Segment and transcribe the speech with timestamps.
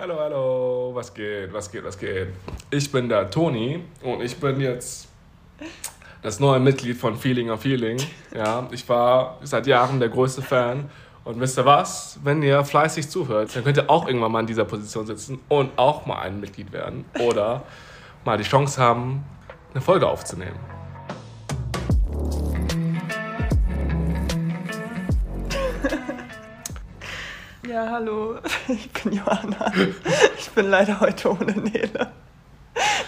[0.00, 2.28] Hallo, hallo, was geht, was geht, was geht?
[2.70, 5.08] Ich bin der Toni und ich bin jetzt
[6.22, 7.98] das neue Mitglied von Feeling of Feeling.
[8.34, 10.88] Ja, ich war seit Jahren der größte Fan.
[11.22, 12.18] Und wisst ihr was?
[12.24, 15.70] Wenn ihr fleißig zuhört, dann könnt ihr auch irgendwann mal in dieser Position sitzen und
[15.76, 17.04] auch mal ein Mitglied werden.
[17.18, 17.64] Oder
[18.24, 19.22] mal die Chance haben,
[19.74, 20.79] eine Folge aufzunehmen.
[27.70, 28.34] Ja, hallo,
[28.68, 29.72] ich bin Johanna.
[30.36, 32.08] Ich bin leider heute ohne Nele.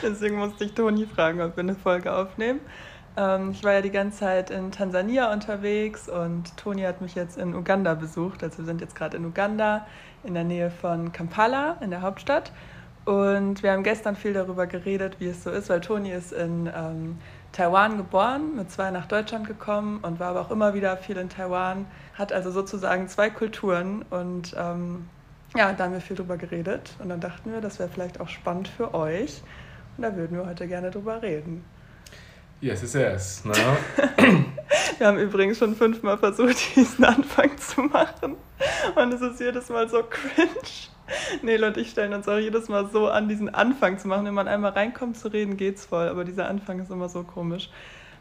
[0.01, 2.61] Deswegen musste ich Toni fragen, ob wir eine Folge aufnehmen.
[3.16, 7.38] Ähm, ich war ja die ganze Zeit in Tansania unterwegs und Toni hat mich jetzt
[7.38, 8.45] in Uganda besucht.
[8.45, 9.85] Also wir sind jetzt gerade in Uganda,
[10.23, 12.52] in der Nähe von Kampala, in der Hauptstadt.
[13.05, 16.71] Und wir haben gestern viel darüber geredet, wie es so ist, weil Toni ist in
[16.73, 17.19] ähm,
[17.52, 21.29] Taiwan geboren, mit zwei nach Deutschland gekommen und war aber auch immer wieder viel in
[21.29, 25.09] Taiwan, hat also sozusagen zwei Kulturen und ähm,
[25.55, 28.29] ja, da haben wir viel drüber geredet und dann dachten wir, das wäre vielleicht auch
[28.29, 29.43] spannend für euch
[29.96, 31.62] und da würden wir heute gerne drüber reden.
[32.62, 33.45] Yes, yes, yes.
[33.45, 33.52] Ne?
[34.99, 38.37] wir haben übrigens schon fünfmal versucht, diesen Anfang zu machen
[38.95, 40.49] und es ist jedes Mal so cringe.
[41.43, 44.24] Nee, und ich stellen uns auch jedes Mal so an, diesen Anfang zu machen.
[44.24, 46.09] Wenn man einmal reinkommt zu reden, geht's voll.
[46.09, 47.71] Aber dieser Anfang ist immer so komisch.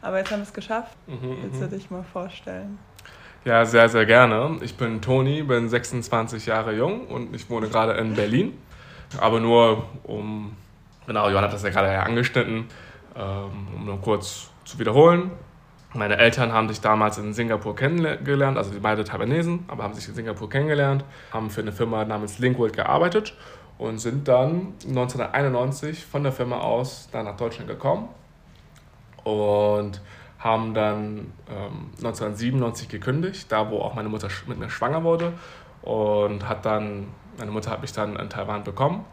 [0.00, 0.96] Aber jetzt haben wir es geschafft.
[1.06, 2.78] Mhm, Willst du dich mal vorstellen?
[3.44, 4.58] Ja, sehr, sehr gerne.
[4.60, 8.56] Ich bin Toni, bin 26 Jahre jung und ich wohne gerade in Berlin.
[9.20, 10.56] Aber nur um,
[11.06, 12.66] genau, Johann hat das ja gerade angeschnitten,
[13.16, 15.32] ähm, um nur kurz zu wiederholen.
[15.94, 20.08] Meine Eltern haben sich damals in Singapur kennengelernt, also die beide Taiwanesen, aber haben sich
[20.08, 23.34] in Singapur kennengelernt, haben für eine Firma namens Linkworld gearbeitet
[23.76, 28.08] und sind dann 1991 von der Firma aus dann nach Deutschland gekommen
[29.24, 30.00] und
[30.38, 35.34] haben dann ähm, 1997 gekündigt, da wo auch meine Mutter mit mir schwanger wurde
[35.82, 39.04] und hat dann, meine Mutter hat mich dann in Taiwan bekommen.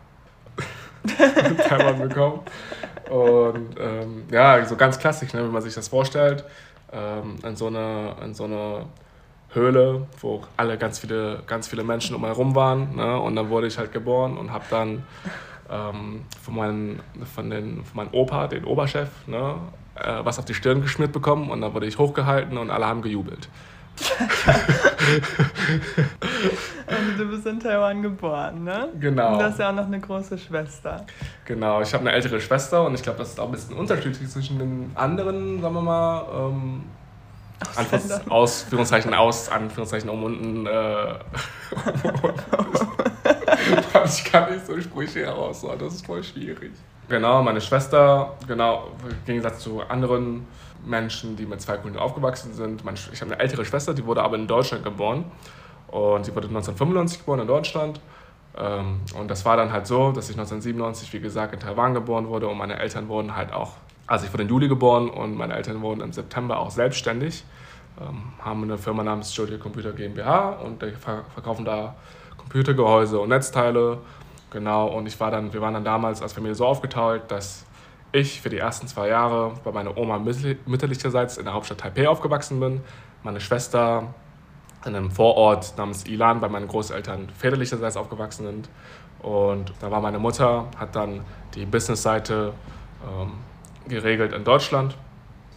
[1.68, 2.40] Taiwan bekommen.
[3.10, 6.46] Und ähm, ja, so ganz klassisch, ne, wenn man sich das vorstellt
[6.92, 8.86] ähm, in, so eine, in so eine
[9.52, 12.96] Höhle, wo alle ganz viele, ganz viele Menschen um mich herum waren.
[12.96, 13.20] Ne?
[13.20, 15.04] Und dann wurde ich halt geboren und habe dann
[15.70, 17.02] ähm, von, meinen,
[17.34, 19.56] von, den, von meinem Opa, den Oberchef, ne,
[19.96, 21.50] äh, was auf die Stirn geschmiert bekommen.
[21.50, 23.50] Und dann wurde ich hochgehalten und alle haben gejubelt.
[26.90, 28.90] also du bist in Taiwan geboren, ne?
[29.00, 29.34] Genau.
[29.34, 31.06] Und du hast ja auch noch eine große Schwester.
[31.46, 34.30] Genau, ich habe eine ältere Schwester und ich glaube, das ist auch ein bisschen unterschiedlich
[34.30, 36.84] zwischen den anderen, sagen wir mal, ähm,
[37.76, 40.66] Anführungs Ausführungszeichen aus, Anführungszeichen um unten.
[40.66, 41.16] Äh,
[44.06, 46.72] ich kann nicht so Sprüche heraus, das ist voll schwierig.
[47.10, 50.46] Genau, meine Schwester, genau, im Gegensatz zu anderen
[50.86, 52.84] Menschen, die mit zwei Kulturen aufgewachsen sind.
[53.12, 55.26] Ich habe eine ältere Schwester, die wurde aber in Deutschland geboren.
[55.92, 58.00] Und sie wurde 1995 geboren in Deutschland.
[58.58, 62.28] Ähm, und das war dann halt so, dass ich 1997, wie gesagt, in Taiwan geboren
[62.28, 63.74] wurde und meine Eltern wurden halt auch,
[64.08, 67.44] also ich wurde im Juli geboren und meine Eltern wurden im September auch selbstständig,
[68.02, 70.84] ähm, haben eine Firma namens Studio Computer GmbH und
[71.34, 71.96] verkaufen da
[72.38, 74.00] Computergehäuse und Netzteile.
[74.52, 77.66] Genau, und ich war dann, wir waren dann damals als Familie so aufgeteilt, dass
[78.12, 82.60] ich für die ersten zwei Jahre bei meiner Oma mütterlicherseits in der Hauptstadt Taipei aufgewachsen
[82.60, 82.82] bin,
[83.22, 84.16] meine Schwester
[84.86, 88.70] in einem Vorort namens Ilan bei meinen Großeltern väterlicherseits aufgewachsen sind.
[89.22, 91.22] Und da war meine Mutter, hat dann
[91.54, 92.54] die Businessseite
[93.04, 93.34] ähm,
[93.88, 94.96] geregelt in Deutschland.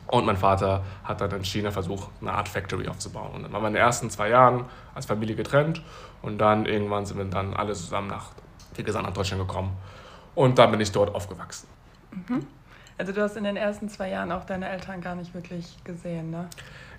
[0.08, 3.30] Und mein Vater hat dann in China versucht, eine Art Factory aufzubauen.
[3.34, 5.82] Und dann waren wir in den ersten zwei Jahren als Familie getrennt.
[6.20, 8.30] Und dann irgendwann sind wir dann alle zusammen nach,
[8.74, 9.76] wie gesagt, nach Deutschland gekommen.
[10.34, 11.68] Und dann bin ich dort aufgewachsen.
[12.10, 12.46] Mhm.
[12.98, 16.30] Also du hast in den ersten zwei Jahren auch deine Eltern gar nicht wirklich gesehen,
[16.30, 16.48] ne?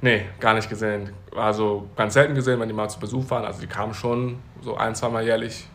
[0.02, 1.14] Nee, gar nicht gesehen.
[1.36, 3.46] Also ganz selten gesehen, wenn die mal zu Besuch waren.
[3.46, 5.66] Also die kamen schon so ein, zweimal jährlich,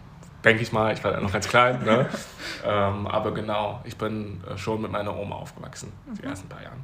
[0.44, 0.92] denke ich mal.
[0.92, 1.82] Ich war ja noch ganz klein.
[1.82, 2.06] Ne?
[2.66, 6.28] ähm, aber genau, ich bin äh, schon mit meiner Oma aufgewachsen, die mhm.
[6.28, 6.76] ersten paar Jahre.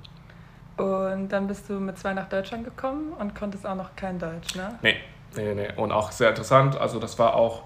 [0.77, 4.55] Und dann bist du mit zwei nach Deutschland gekommen und konntest auch noch kein Deutsch,
[4.55, 4.79] ne?
[4.83, 4.97] Nee,
[5.37, 5.69] nee, nee.
[5.77, 6.81] Und auch sehr interessant.
[6.81, 7.65] Also das war auch,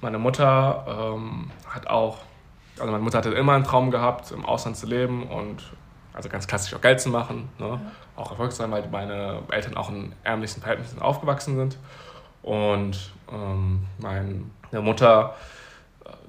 [0.00, 2.18] meine Mutter ähm, hat auch
[2.80, 5.62] also meine Mutter hatte immer einen Traum gehabt, im Ausland zu leben und
[6.12, 7.68] also ganz klassisch auch Geld zu machen, ne?
[7.68, 7.80] Ja.
[8.16, 11.78] auch erfolgreich sein, weil meine Eltern auch in ärmlichen Verhältnissen aufgewachsen sind.
[12.42, 14.44] Und ähm, meine
[14.82, 15.34] Mutter,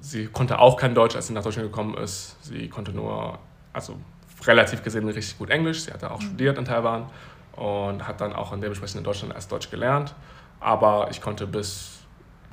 [0.00, 2.36] sie konnte auch kein Deutsch, als sie nach Deutschland gekommen ist.
[2.44, 3.38] Sie konnte nur,
[3.72, 3.96] also
[4.44, 5.82] relativ gesehen richtig gut Englisch.
[5.82, 6.26] Sie hatte auch mhm.
[6.26, 7.08] studiert in Taiwan
[7.56, 10.14] und hat dann auch in dementsprechend in Deutschland erst Deutsch gelernt.
[10.60, 12.00] Aber ich konnte bis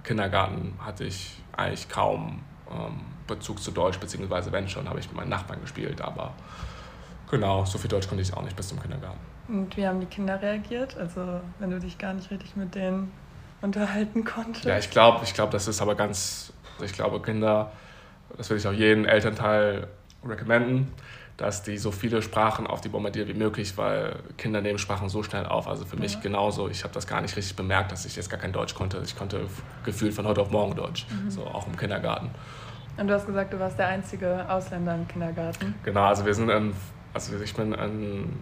[0.03, 2.41] Kindergarten hatte ich eigentlich kaum
[2.71, 6.33] ähm, Bezug zu Deutsch, beziehungsweise wenn schon, habe ich mit meinen Nachbarn gespielt, aber
[7.29, 9.19] genau, so viel Deutsch konnte ich auch nicht bis zum Kindergarten.
[9.47, 10.97] Und wie haben die Kinder reagiert?
[10.97, 13.11] Also wenn du dich gar nicht richtig mit denen
[13.61, 14.67] unterhalten konnte.
[14.67, 16.53] Ja, ich glaube, ich glaub, das ist aber ganz,
[16.83, 17.71] ich glaube, Kinder,
[18.37, 19.87] das will ich auch jedem Elternteil
[20.25, 20.87] recommenden,
[21.37, 25.23] dass die so viele Sprachen auf die bombardieren wie möglich, weil Kinder nehmen Sprachen so
[25.23, 25.67] schnell auf.
[25.67, 26.19] Also für mich ja.
[26.19, 26.67] genauso.
[26.69, 29.01] Ich habe das gar nicht richtig bemerkt, dass ich jetzt gar kein Deutsch konnte.
[29.05, 29.47] Ich konnte
[29.85, 31.31] gefühlt von heute auf morgen Deutsch, mhm.
[31.31, 32.29] so auch im Kindergarten.
[32.99, 35.73] Und du hast gesagt, du warst der einzige Ausländer im Kindergarten.
[35.83, 36.73] Genau, also wir sind in,
[37.13, 38.39] also ich bin in,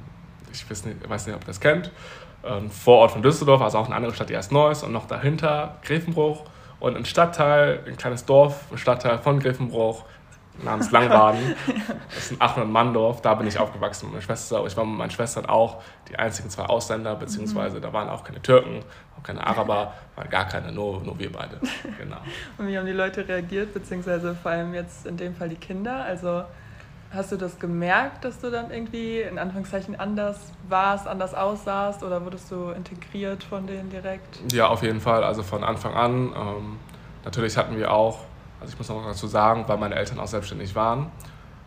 [0.52, 1.92] ich weiß nicht, weiß nicht ob ihr das kennt,
[2.44, 5.78] ein Vorort von Düsseldorf, also auch eine andere Stadt, die erst Neuss und noch dahinter
[5.84, 6.44] Grevenbruch
[6.80, 10.06] und ein Stadtteil, ein kleines Dorf, ein Stadtteil von Grevenbruch
[10.64, 11.56] namens Langbaden.
[12.10, 14.66] Das ist ein 800-Mann-Dorf, da bin ich aufgewachsen mit meiner Schwester.
[14.66, 18.42] Ich war mit meinen Schwestern auch die einzigen zwei Ausländer, beziehungsweise da waren auch keine
[18.42, 18.84] Türken,
[19.18, 21.60] auch keine Araber, waren gar keine, nur, nur wir beide.
[21.98, 22.18] Genau.
[22.58, 26.04] Und wie haben die Leute reagiert, beziehungsweise vor allem jetzt in dem Fall die Kinder?
[26.04, 26.44] Also
[27.14, 32.24] Hast du das gemerkt, dass du dann irgendwie in Anführungszeichen anders warst, anders aussahst oder
[32.26, 34.40] wurdest du integriert von denen direkt?
[34.52, 35.24] Ja, auf jeden Fall.
[35.24, 36.34] Also von Anfang an.
[36.36, 36.80] Ähm,
[37.24, 38.20] natürlich hatten wir auch,
[38.60, 41.12] also ich muss noch dazu sagen, weil meine Eltern auch selbstständig waren,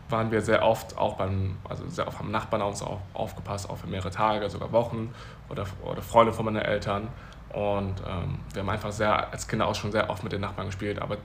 [0.09, 3.71] waren wir sehr oft auch beim, also sehr oft haben Nachbarn auf uns auch aufgepasst,
[3.71, 5.15] auch für mehrere Tage, sogar Wochen
[5.49, 7.09] oder, oder Freunde von meinen Eltern.
[7.53, 10.67] Und ähm, wir haben einfach sehr, als Kinder auch schon sehr oft mit den Nachbarn
[10.67, 11.17] gespielt, aber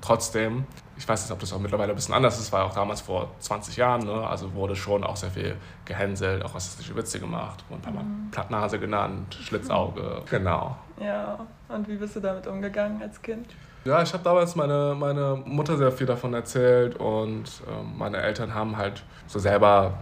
[0.00, 0.66] trotzdem,
[0.96, 3.30] ich weiß nicht, ob das auch mittlerweile ein bisschen anders ist, war auch damals vor
[3.38, 4.26] 20 Jahren, ne?
[4.26, 8.02] also wurde schon auch sehr viel gehänselt, auch rassistische Witze gemacht, wurde ein paar Mal
[8.02, 8.30] mhm.
[8.30, 10.76] Plattnase genannt, Schlitzauge, genau.
[11.00, 13.46] Ja, und wie bist du damit umgegangen als Kind?
[13.84, 18.54] Ja, ich habe damals meine, meine Mutter sehr viel davon erzählt und äh, meine Eltern
[18.54, 19.94] haben halt so selber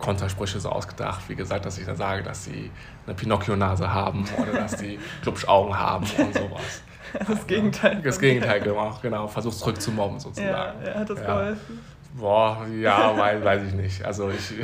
[0.00, 2.70] Kontersprüche so ausgedacht, wie gesagt, dass ich dann sage, dass sie
[3.06, 6.82] eine Pinocchio-Nase haben oder dass sie Klubschaugen haben und sowas.
[7.26, 8.00] Das Gegenteil.
[8.02, 9.26] Das Gegenteil gemacht, genau.
[9.28, 10.84] Versucht zurückzumobben sozusagen.
[10.84, 11.26] Ja, hat das ja.
[11.26, 11.80] geholfen?
[12.14, 14.04] Boah, ja, weil, weiß ich nicht.
[14.04, 14.54] Also ich,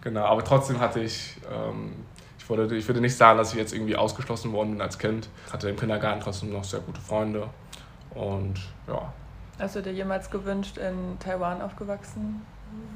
[0.00, 1.92] genau, aber trotzdem hatte ich, ähm,
[2.44, 5.30] ich, wurde, ich würde nicht sagen, dass ich jetzt irgendwie ausgeschlossen worden bin als Kind.
[5.46, 7.48] Ich hatte im Kindergarten trotzdem noch sehr gute Freunde
[8.14, 9.12] und ja.
[9.58, 12.42] Hast du dir jemals gewünscht, in Taiwan aufgewachsen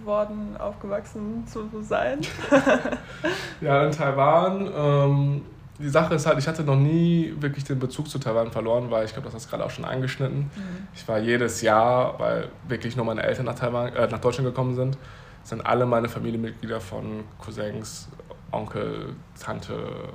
[0.05, 2.21] worden, aufgewachsen zu sein?
[3.63, 5.43] ja, in Taiwan ähm,
[5.79, 9.07] die Sache ist halt, ich hatte noch nie wirklich den Bezug zu Taiwan verloren, weil
[9.07, 10.41] ich glaube, das hast du gerade auch schon angeschnitten.
[10.41, 10.89] Mhm.
[10.95, 14.75] Ich war jedes Jahr, weil wirklich nur meine Eltern nach, Taiwan, äh, nach Deutschland gekommen
[14.75, 14.99] sind,
[15.43, 18.09] sind alle meine Familienmitglieder von Cousins,
[18.51, 20.09] Onkel, Tante,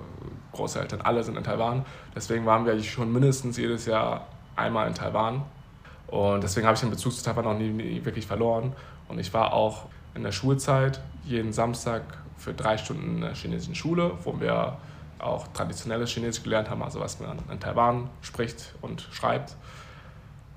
[0.52, 1.86] Großeltern, alle sind in Taiwan.
[2.16, 5.44] Deswegen waren wir schon mindestens jedes Jahr einmal in Taiwan.
[6.08, 8.74] Und deswegen habe ich den Bezug zu Taiwan noch nie, nie wirklich verloren.
[9.08, 9.86] Und ich war auch
[10.16, 12.04] in der Schulzeit jeden Samstag
[12.38, 14.78] für drei Stunden in der chinesischen Schule, wo wir
[15.20, 19.56] auch traditionelles Chinesisch gelernt haben, also was man in Taiwan spricht und schreibt.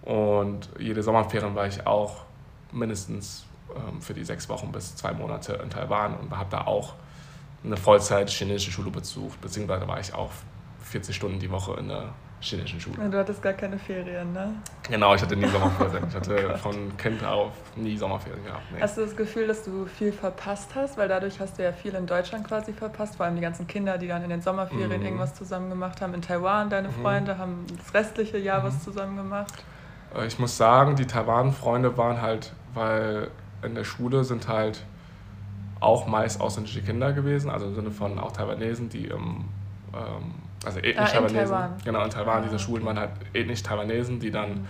[0.03, 2.25] Und jede Sommerferien war ich auch
[2.73, 3.45] mindestens
[3.75, 6.95] ähm, für die sechs Wochen bis zwei Monate in Taiwan und habe da auch
[7.65, 10.31] eine Vollzeit chinesische Schule besucht, beziehungsweise war ich auch
[10.83, 13.09] 40 Stunden die Woche in der chinesischen Schule.
[13.09, 14.55] Du hattest gar keine Ferien, ne?
[14.89, 16.07] Genau, ich hatte nie Sommerferien.
[16.09, 18.63] Ich hatte oh von Kind auf nie Sommerferien gehabt.
[18.73, 18.81] Nee.
[18.81, 20.97] Hast du das Gefühl, dass du viel verpasst hast?
[20.97, 23.17] Weil dadurch hast du ja viel in Deutschland quasi verpasst.
[23.17, 25.07] Vor allem die ganzen Kinder, die dann in den Sommerferien mhm.
[25.07, 26.15] irgendwas zusammen gemacht haben.
[26.15, 27.03] In Taiwan, deine mhm.
[27.03, 28.67] Freunde, haben das restliche Jahr mhm.
[28.67, 29.53] was zusammen gemacht.
[30.15, 33.31] Äh, ich muss sagen, die Taiwan-Freunde waren halt, weil
[33.63, 34.85] in der Schule sind halt
[35.81, 39.45] auch meist ausländische Kinder gewesen, also im Sinne von auch Taiwanesen, die im
[39.95, 40.35] ähm,
[40.65, 41.39] also ethnisch ah, Taiwanesen.
[41.39, 41.71] Taiwan.
[41.85, 44.67] Genau, in Taiwan, ah, diese Schulen waren halt ethnisch Taiwanesen, die dann, mhm.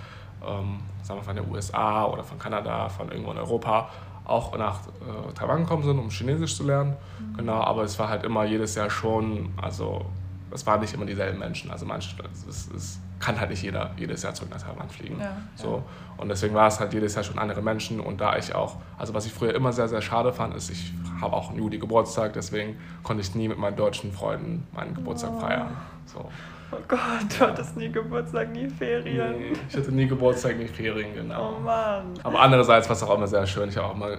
[0.46, 3.88] ähm, sagen wir von den USA oder von Kanada, von irgendwo in Europa
[4.24, 6.96] auch nach äh, Taiwan gekommen sind, um Chinesisch zu lernen.
[7.18, 7.36] Mhm.
[7.36, 10.04] Genau, aber es war halt immer jedes Jahr schon, also
[10.50, 11.70] es waren nicht immer dieselben Menschen.
[11.70, 12.16] Also manche,
[12.48, 15.18] es, es kann halt nicht jeder jedes Jahr zurück nach Taiwan fliegen.
[15.20, 15.76] Ja, so.
[15.76, 15.82] Ja.
[16.22, 18.00] Und deswegen war es halt jedes Jahr schon andere Menschen.
[18.00, 20.92] Und da ich auch, also was ich früher immer sehr, sehr schade fand, ist, ich
[21.20, 25.32] habe auch im Juli Geburtstag, deswegen konnte ich nie mit meinen deutschen Freunden meinen Geburtstag
[25.36, 25.40] oh.
[25.40, 25.76] feiern.
[26.04, 26.30] So.
[26.72, 26.98] Oh Gott,
[27.30, 27.50] du ja.
[27.50, 29.38] hattest nie Geburtstag, nie Ferien.
[29.38, 31.56] Nee, ich hatte nie Geburtstag, nie Ferien, genau.
[31.56, 32.14] Oh Mann.
[32.22, 33.68] Aber andererseits war es auch immer sehr schön.
[33.68, 34.18] Ich auch immer,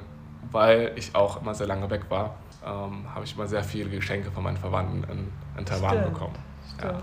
[0.52, 4.32] weil ich auch immer sehr lange weg war, ähm, habe ich immer sehr viele Geschenke
[4.32, 6.14] von meinen Verwandten in, in Taiwan Stimmt.
[6.14, 6.36] bekommen.
[6.78, 6.94] Stimmt.
[6.94, 7.02] Ja.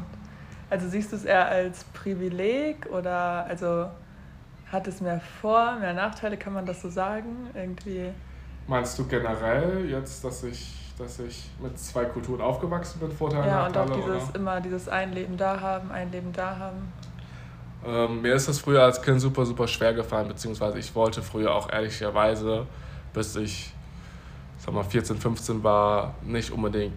[0.71, 3.87] Also siehst du es eher als Privileg oder also
[4.73, 7.49] hat es mehr Vor-, mehr Nachteile, kann man das so sagen?
[7.55, 8.11] Irgendwie.
[8.67, 13.69] Meinst du generell jetzt, dass ich, dass ich mit zwei Kulturen aufgewachsen bin, Vorteile, Ja,
[13.69, 14.39] Nachteile, und auch dieses oder?
[14.39, 16.93] immer dieses ein Leben da haben, ein Leben da haben.
[17.87, 21.55] Ähm, mir ist das früher als Kind super, super schwer gefallen, beziehungsweise ich wollte früher
[21.55, 22.67] auch ehrlicherweise,
[23.13, 23.75] bis ich
[24.65, 26.95] sag mal, 14, 15 war, nicht unbedingt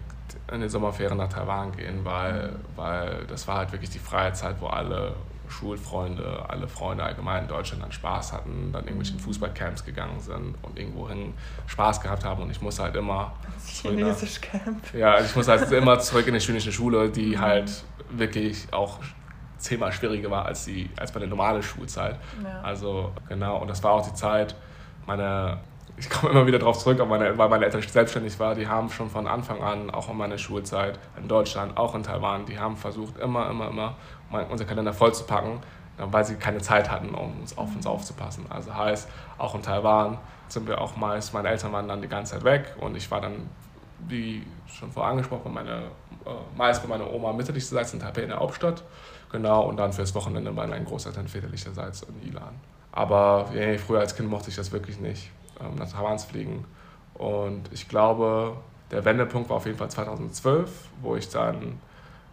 [0.52, 4.56] in den Sommerferien nach Taiwan gehen, weil, weil das war halt wirklich die freie Zeit,
[4.60, 5.14] wo alle
[5.48, 9.20] Schulfreunde, alle Freunde allgemein in Deutschland dann Spaß hatten, dann irgendwelchen mhm.
[9.20, 11.34] Fußballcamps gegangen sind und irgendwohin
[11.66, 13.32] Spaß gehabt haben und ich musste halt immer
[13.66, 14.94] Chinesisch Camp.
[14.94, 17.40] Ja, ich musste halt immer zurück in die chinesische Schule, die mhm.
[17.40, 18.98] halt wirklich auch
[19.58, 22.16] zehnmal schwieriger war als, die, als meine normale Schulzeit.
[22.42, 22.60] Ja.
[22.62, 24.54] Also genau, und das war auch die Zeit,
[25.06, 25.58] meine,
[25.98, 29.10] ich komme immer wieder darauf zurück, meine, weil meine Eltern selbstständig waren, die haben schon
[29.10, 33.18] von Anfang an, auch in meiner Schulzeit, in Deutschland, auch in Taiwan, die haben versucht,
[33.18, 33.96] immer, immer, immer
[34.50, 35.60] unser Kalender voll zu packen,
[35.96, 38.46] weil sie keine Zeit hatten, um uns auf uns aufzupassen.
[38.50, 42.34] Also heißt, auch in Taiwan sind wir auch meist, meine Eltern waren dann die ganze
[42.34, 43.48] Zeit weg und ich war dann,
[44.06, 45.70] wie schon vorher angesprochen, meine,
[46.24, 48.82] äh, meist bei meiner Oma mütterlicherseits in Taipei in der Hauptstadt
[49.30, 52.54] Genau, und dann fürs Wochenende bei meinen Großeltern väterlicherseits in Ilan.
[52.92, 56.64] Aber yeah, früher als Kind mochte ich das wirklich nicht, ähm, nach Taiwan zu fliegen.
[57.14, 58.56] Und ich glaube,
[58.90, 60.70] der Wendepunkt war auf jeden Fall 2012,
[61.02, 61.80] wo ich dann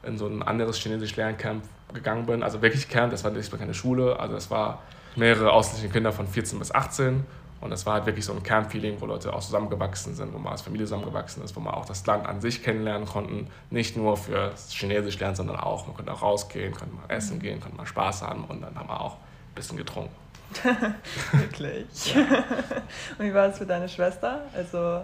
[0.04, 1.64] in so ein anderes chinesisch Lerncamp
[1.94, 2.44] gegangen bin.
[2.44, 4.20] Also wirklich Camp, das war nicht keine Schule.
[4.20, 4.82] Also es war
[5.16, 7.26] mehrere ausländische Kinder von 14 bis 18
[7.62, 10.52] und das war halt wirklich so ein Camp-Feeling, wo Leute auch zusammengewachsen sind, wo man
[10.52, 13.48] als Familie zusammengewachsen ist, wo man auch das Land an sich kennenlernen konnten.
[13.70, 17.60] Nicht nur für Chinesisch lernen, sondern auch, man konnte auch rausgehen, konnte mal essen gehen,
[17.60, 20.25] konnte mal Spaß haben und dann haben wir auch ein bisschen getrunken.
[21.32, 22.16] Wirklich?
[23.18, 24.42] Und wie war es für deine Schwester?
[24.56, 25.02] Also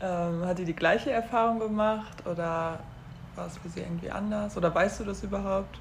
[0.00, 2.78] ähm, hat die die gleiche Erfahrung gemacht oder
[3.34, 4.56] war es für sie irgendwie anders?
[4.56, 5.78] Oder weißt du das überhaupt?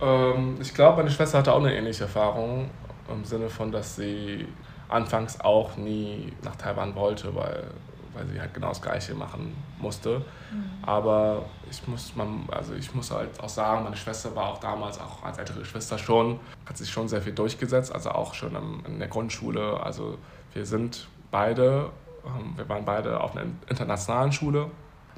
[0.00, 2.70] Ähm, ich glaube, meine Schwester hatte auch eine ähnliche Erfahrung
[3.08, 4.46] im Sinne von, dass sie
[4.88, 7.70] anfangs auch nie nach Taiwan wollte, weil,
[8.14, 10.18] weil sie halt genau das Gleiche machen musste.
[10.18, 10.70] Mhm.
[10.82, 15.00] Aber ich muss, man, also ich muss halt auch sagen, meine Schwester war auch damals,
[15.00, 18.98] auch als ältere Schwester schon, hat sich schon sehr viel durchgesetzt, also auch schon in
[18.98, 19.80] der Grundschule.
[19.82, 20.18] Also
[20.52, 21.90] wir sind beide,
[22.24, 24.70] ähm, wir waren beide auf einer internationalen Schule,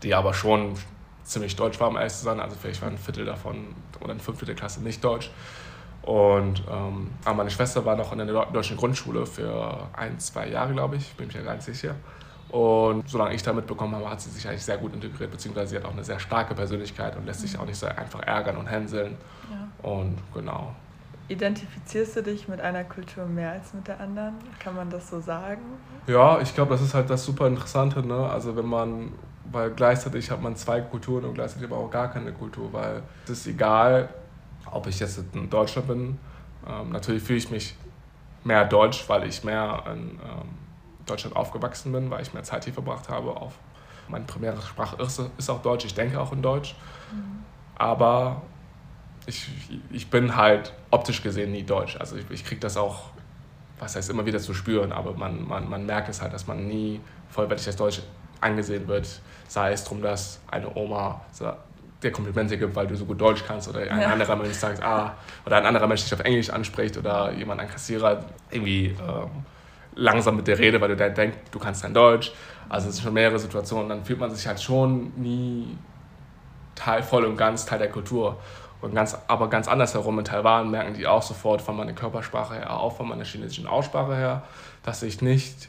[0.03, 0.75] die aber schon
[1.25, 2.41] ziemlich deutsch war, um ehrlich zu sein.
[2.41, 5.31] Also vielleicht war ein Viertel davon oder ein Fünftel der Klasse nicht deutsch.
[6.03, 10.75] Und ähm, aber meine Schwester war noch in der deutschen Grundschule für ein, zwei Jahre,
[10.75, 11.95] glaube ich, bin mir ja gar nicht sicher.
[12.55, 15.77] Und solange ich da mitbekommen habe, hat sie sich eigentlich sehr gut integriert, beziehungsweise sie
[15.77, 18.69] hat auch eine sehr starke Persönlichkeit und lässt sich auch nicht so einfach ärgern und
[18.69, 19.17] hänseln.
[19.51, 19.91] Ja.
[19.91, 20.73] Und genau.
[21.27, 24.35] Identifizierst du dich mit einer Kultur mehr als mit der anderen?
[24.61, 25.63] Kann man das so sagen?
[26.07, 28.07] Ja, ich glaube, das ist halt das super Interessante.
[28.07, 28.15] Ne?
[28.15, 29.11] Also wenn man,
[29.51, 33.31] weil gleichzeitig hat man zwei Kulturen und gleichzeitig aber auch gar keine Kultur, weil es
[33.31, 34.11] ist egal,
[34.71, 36.19] ob ich jetzt in Deutschland bin.
[36.69, 37.75] Ähm, natürlich fühle ich mich
[38.45, 40.64] mehr deutsch, weil ich mehr in ähm,
[41.07, 43.37] Deutschland aufgewachsen bin, weil ich mehr Zeit hier verbracht habe.
[43.37, 43.55] Auf
[44.09, 46.75] meine primäre Sprache ist, auch Deutsch, ich denke auch in Deutsch.
[47.13, 47.45] Mhm.
[47.77, 48.43] Aber
[49.27, 49.49] ich,
[49.91, 51.97] ich bin halt optisch gesehen nie deutsch.
[51.99, 53.11] Also ich, ich kriege das auch,
[53.79, 56.67] was heißt immer wieder zu spüren, aber man, man, man merkt es halt, dass man
[56.67, 58.03] nie vollwertig als Deutsch
[58.41, 59.21] angesehen wird.
[59.49, 61.23] Sei es darum, dass eine Oma
[62.03, 64.09] dir Komplimente gibt, weil du so gut Deutsch kannst oder ein ja.
[64.09, 65.15] anderer Mensch sagt, ah,
[65.47, 69.31] oder ein anderer Mensch dich auf Englisch anspricht oder jemand, ein Kassierer, irgendwie ähm,
[69.95, 72.33] langsam mit dir redet, weil du dann denkst, du kannst dein Deutsch.
[72.69, 73.89] Also es sind schon mehrere Situationen.
[73.89, 75.77] Dann fühlt man sich halt schon nie
[76.75, 78.39] Teil, voll und ganz Teil der Kultur.
[78.81, 82.79] Und ganz, aber ganz andersherum in Taiwan merken die auch sofort von meiner Körpersprache her,
[82.79, 84.43] auch von meiner chinesischen Aussprache her,
[84.83, 85.69] dass ich nicht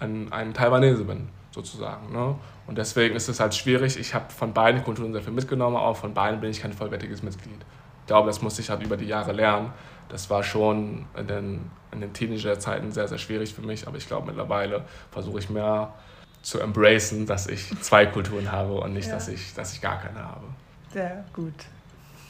[0.00, 2.10] ein, ein Taiwanese bin, sozusagen.
[2.12, 2.36] Ne?
[2.66, 3.98] Und deswegen ist es halt schwierig.
[3.98, 7.22] Ich habe von beiden Kulturen sehr viel mitgenommen, aber von beiden bin ich kein vollwertiges
[7.22, 7.60] Mitglied.
[8.00, 9.70] Ich glaube, das musste ich halt über die Jahre lernen.
[10.08, 14.06] Das war schon in den, in den Teenager-Zeiten sehr, sehr schwierig für mich, aber ich
[14.06, 15.92] glaube, mittlerweile versuche ich mehr
[16.42, 19.14] zu embracen, dass ich zwei Kulturen habe und nicht, ja.
[19.14, 20.46] dass, ich, dass ich gar keine habe.
[20.92, 21.54] Sehr gut.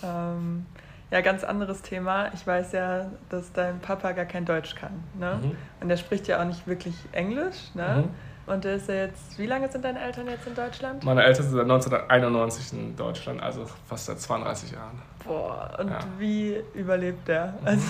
[0.03, 0.67] Ähm,
[1.11, 2.33] ja, ganz anderes Thema.
[2.35, 5.03] Ich weiß ja, dass dein Papa gar kein Deutsch kann.
[5.19, 5.41] Ne?
[5.43, 5.57] Mhm.
[5.81, 7.75] Und er spricht ja auch nicht wirklich Englisch.
[7.75, 8.05] Ne?
[8.05, 8.11] Mhm.
[8.49, 11.05] Und ist jetzt, wie lange sind deine Eltern jetzt in Deutschland?
[11.05, 15.03] Meine Eltern sind seit 1991 in Deutschland, also fast seit 32 Jahren.
[15.27, 15.99] Boah, und ja.
[16.17, 17.49] wie überlebt der?
[17.61, 17.67] Mhm.
[17.67, 17.85] Also,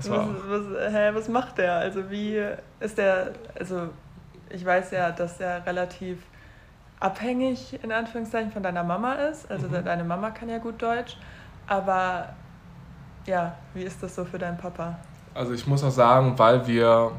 [0.00, 1.76] was, was, hä, was macht der?
[1.76, 2.44] Also, wie
[2.80, 3.88] ist der, also,
[4.50, 6.18] ich weiß ja, dass er relativ
[7.00, 9.50] abhängig in Anführungszeichen von deiner Mama ist.
[9.50, 9.84] Also, mhm.
[9.84, 11.16] deine Mama kann ja gut Deutsch,
[11.66, 12.28] aber
[13.24, 14.98] ja, wie ist das so für deinen Papa?
[15.32, 17.12] Also, ich muss auch sagen, weil wir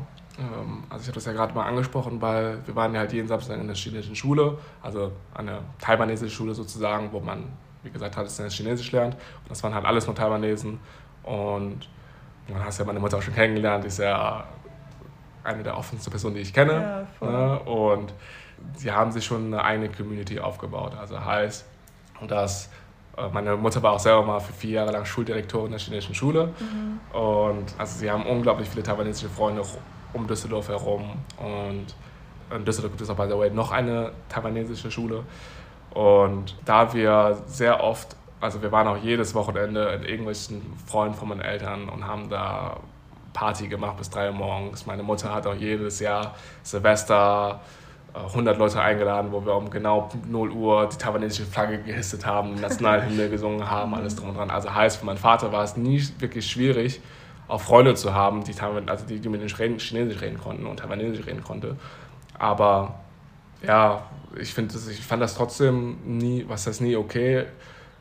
[0.89, 3.57] also ich habe das ja gerade mal angesprochen, weil wir waren ja halt jeden Samstag
[3.57, 7.45] in der chinesischen Schule, also eine taiwanesische Schule sozusagen, wo man,
[7.83, 9.13] wie gesagt, hat, dass Chinesisch lernt.
[9.13, 10.79] Und das waren halt alles nur Taiwanesen.
[11.23, 11.89] Und
[12.49, 14.45] man hat ja meine Mutter auch schon kennengelernt, die ist ja
[15.43, 17.07] eine der offensten Personen, die ich kenne.
[17.21, 17.59] Ja, ne?
[17.59, 18.13] Und
[18.75, 20.93] sie haben sich schon eine eigene Community aufgebaut.
[20.99, 21.65] Also heißt,
[22.27, 22.69] dass
[23.17, 26.53] äh, meine Mutter war auch selber mal für vier Jahre lang Schuldirektorin der chinesischen Schule.
[26.59, 27.17] Mhm.
[27.17, 29.63] Und also sie haben unglaublich viele taiwanesische Freunde
[30.15, 31.11] um Düsseldorf herum.
[31.37, 31.85] Und
[32.55, 35.23] in Düsseldorf gibt es auch, by the way, noch eine taiwanesische Schule.
[35.93, 41.29] Und da wir sehr oft also wir waren auch jedes Wochenende in irgendwelchen Freunden von
[41.29, 42.77] meinen Eltern und haben da
[43.33, 44.85] Party gemacht bis drei Uhr morgens.
[44.85, 47.59] Meine Mutter hat auch jedes Jahr Silvester
[48.13, 52.55] 100 äh, Leute eingeladen, wo wir um genau 0 Uhr die taiwanesische Flagge gehisset haben,
[52.55, 54.49] Nationalhymne gesungen haben, alles drum und dran.
[54.49, 57.01] Also heißt, für meinen Vater war es nie wirklich schwierig,
[57.47, 58.53] auch Freunde zu haben, die,
[58.87, 61.75] also die, die mit den Chinesisch reden konnten und Taiwanesisch reden konnte.
[62.37, 62.95] Aber
[63.65, 64.03] ja,
[64.39, 67.45] ich, find, ich fand das trotzdem nie, was heißt nie okay.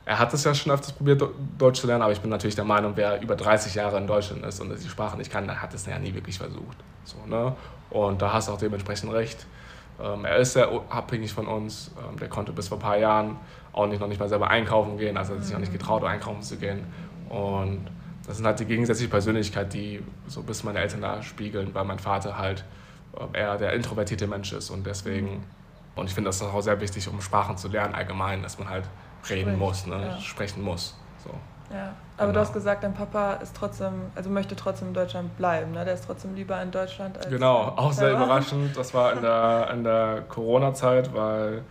[0.07, 1.23] Er hat es ja schon öfters probiert,
[1.57, 4.45] Deutsch zu lernen, aber ich bin natürlich der Meinung, wer über 30 Jahre in Deutschland
[4.45, 6.77] ist und die Sprache nicht kann, der hat es ja nie wirklich versucht.
[7.05, 7.55] So, ne?
[7.91, 9.47] Und da hast du auch dementsprechend recht.
[10.03, 11.93] Ähm, er ist sehr abhängig von uns.
[11.97, 13.37] Ähm, der konnte bis vor ein paar Jahren
[13.73, 16.43] auch nicht, noch nicht mal selber einkaufen gehen, also hat sich auch nicht getraut, einkaufen
[16.43, 16.85] zu gehen.
[17.29, 17.87] Und
[18.27, 21.99] das sind halt die gegensätzliche Persönlichkeit, die so bis meine Eltern da spiegeln, weil mein
[21.99, 22.65] Vater halt
[23.17, 25.45] äh, eher der introvertierte Mensch ist und deswegen,
[25.95, 28.85] und ich finde das auch sehr wichtig, um Sprachen zu lernen allgemein, dass man halt
[29.29, 30.07] reden Sprich, muss, ne?
[30.07, 30.19] Ja.
[30.19, 30.97] sprechen muss.
[31.23, 31.31] So.
[31.75, 32.33] Ja, aber genau.
[32.33, 35.85] du hast gesagt, dein Papa ist trotzdem, also möchte trotzdem in Deutschland bleiben, ne?
[35.85, 37.29] Der ist trotzdem lieber in Deutschland als.
[37.29, 38.77] Genau, auch sehr überraschend.
[38.77, 41.63] Das war in der, in der Corona-Zeit, weil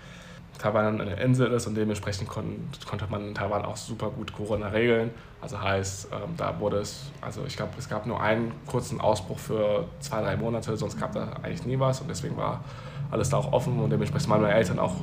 [0.59, 4.67] Taiwan eine Insel ist und dementsprechend kon konnte man in Taiwan auch super gut Corona
[4.67, 5.11] regeln.
[5.41, 9.39] Also heißt, ähm, da wurde es, also ich glaube, es gab nur einen kurzen Ausbruch
[9.39, 12.63] für zwei, drei Monate, sonst gab da eigentlich nie was und deswegen war
[13.11, 14.95] alles da auch offen und dementsprechend waren meine Eltern auch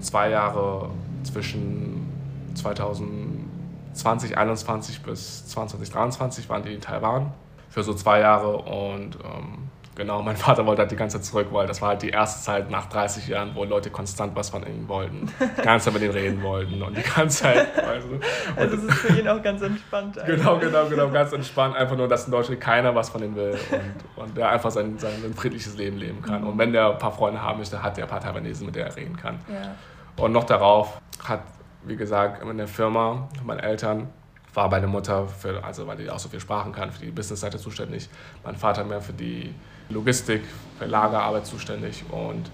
[0.00, 0.90] zwei Jahre
[1.24, 2.06] zwischen
[2.54, 7.32] 2020, bis 2023 waren die in Taiwan
[7.70, 9.61] für so zwei Jahre und ähm,
[9.94, 12.42] Genau, mein Vater wollte halt die ganze Zeit zurück, weil das war halt die erste
[12.42, 15.30] Zeit nach 30 Jahren, wo Leute konstant was von ihm wollten.
[15.58, 17.68] Die ganze Zeit mit ihm reden wollten und die ganze Zeit.
[17.92, 18.08] Also,
[18.56, 20.18] also das ist für ihn auch ganz entspannt.
[20.18, 20.36] Eigentlich.
[20.38, 21.76] Genau, genau, genau, ganz entspannt.
[21.76, 24.98] Einfach nur, dass in Deutschland keiner was von ihm will und, und der einfach sein,
[24.98, 26.40] sein, friedliches Leben leben kann.
[26.40, 26.48] Mhm.
[26.48, 28.86] Und wenn der ein paar Freunde haben möchte, hat der ein paar Taiwanesen, mit denen
[28.86, 29.40] er reden kann.
[29.48, 29.74] Ja.
[30.22, 31.42] Und noch darauf hat,
[31.84, 34.08] wie gesagt, in der Firma, meine Eltern,
[34.54, 37.58] war meine Mutter, für, also weil die auch so viel Sprachen kann, für die Businessseite
[37.58, 38.08] zuständig.
[38.44, 39.54] Mein Vater mehr für die
[39.88, 40.42] Logistik,
[40.78, 42.50] für Lagerarbeit zuständig und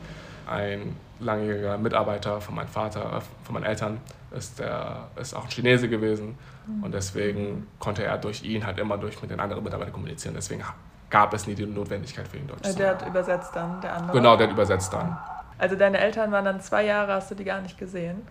[0.46, 5.50] ein langjähriger Mitarbeiter von meinem Vater, äh, von meinen Eltern, ist, der, ist auch ein
[5.50, 6.84] Chinese gewesen mhm.
[6.84, 10.34] und deswegen konnte er durch ihn halt immer durch mit den anderen Mitarbeitern kommunizieren.
[10.34, 10.62] Deswegen
[11.08, 14.16] gab es nie die Notwendigkeit für ihn Deutsch zu Der hat übersetzt dann, der andere?
[14.16, 15.16] Genau, der hat übersetzt dann.
[15.56, 18.22] Also deine Eltern waren dann zwei Jahre, hast du die gar nicht gesehen?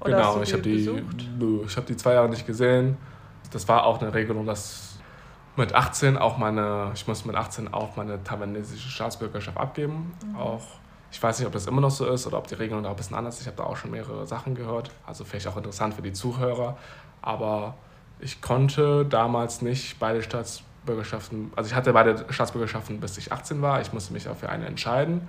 [0.00, 1.04] Oder genau, ich habe die,
[1.38, 2.96] nö, ich habe die zwei Jahre nicht gesehen.
[3.52, 4.93] Das war auch eine Regelung, dass
[5.56, 10.12] mit 18 auch meine, ich muss mit 18 auch meine taiwanesische Staatsbürgerschaft abgeben.
[10.24, 10.36] Mhm.
[10.36, 10.62] Auch,
[11.10, 12.96] ich weiß nicht, ob das immer noch so ist oder ob die Regelung da ein
[12.96, 13.42] bisschen anders ist.
[13.42, 14.90] Ich habe da auch schon mehrere Sachen gehört.
[15.06, 16.76] Also vielleicht auch interessant für die Zuhörer.
[17.22, 17.74] Aber
[18.18, 23.80] ich konnte damals nicht beide Staatsbürgerschaften, also ich hatte beide Staatsbürgerschaften, bis ich 18 war.
[23.80, 25.28] Ich musste mich auch für eine entscheiden.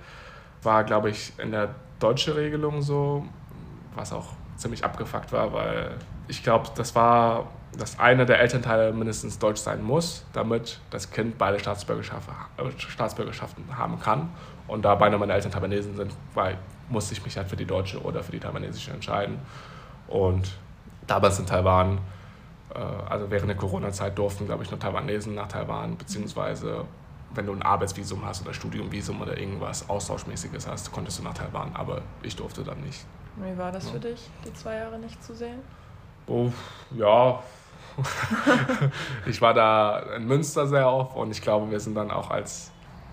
[0.62, 3.24] War, glaube ich, in der deutschen Regelung so,
[3.94, 5.94] was auch ziemlich abgefuckt war, weil
[6.28, 7.46] ich glaube, das war
[7.78, 13.64] dass einer der Elternteile mindestens deutsch sein muss, damit das Kind beide Staatsbürgerschaften, äh, Staatsbürgerschaften
[13.76, 14.30] haben kann.
[14.66, 18.00] Und da beide meiner Eltern Taiwanesen sind, weil, musste ich mich halt für die deutsche
[18.02, 19.38] oder für die taiwanesische entscheiden.
[20.08, 20.50] Und
[21.06, 21.98] damals in Taiwan,
[22.74, 26.84] äh, also während der Corona-Zeit, durften, glaube ich, nur Taiwanesen nach Taiwan, beziehungsweise
[27.34, 31.74] wenn du ein Arbeitsvisum hast oder Studiumvisum oder irgendwas Austauschmäßiges hast, konntest du nach Taiwan,
[31.74, 33.04] aber ich durfte dann nicht.
[33.36, 33.92] Wie war das ja.
[33.92, 35.60] für dich, die zwei Jahre nicht zu sehen?
[36.28, 36.50] Oh,
[36.96, 37.42] ja,
[39.26, 42.72] ich war da in Münster sehr oft und ich glaube, wir sind dann auch als,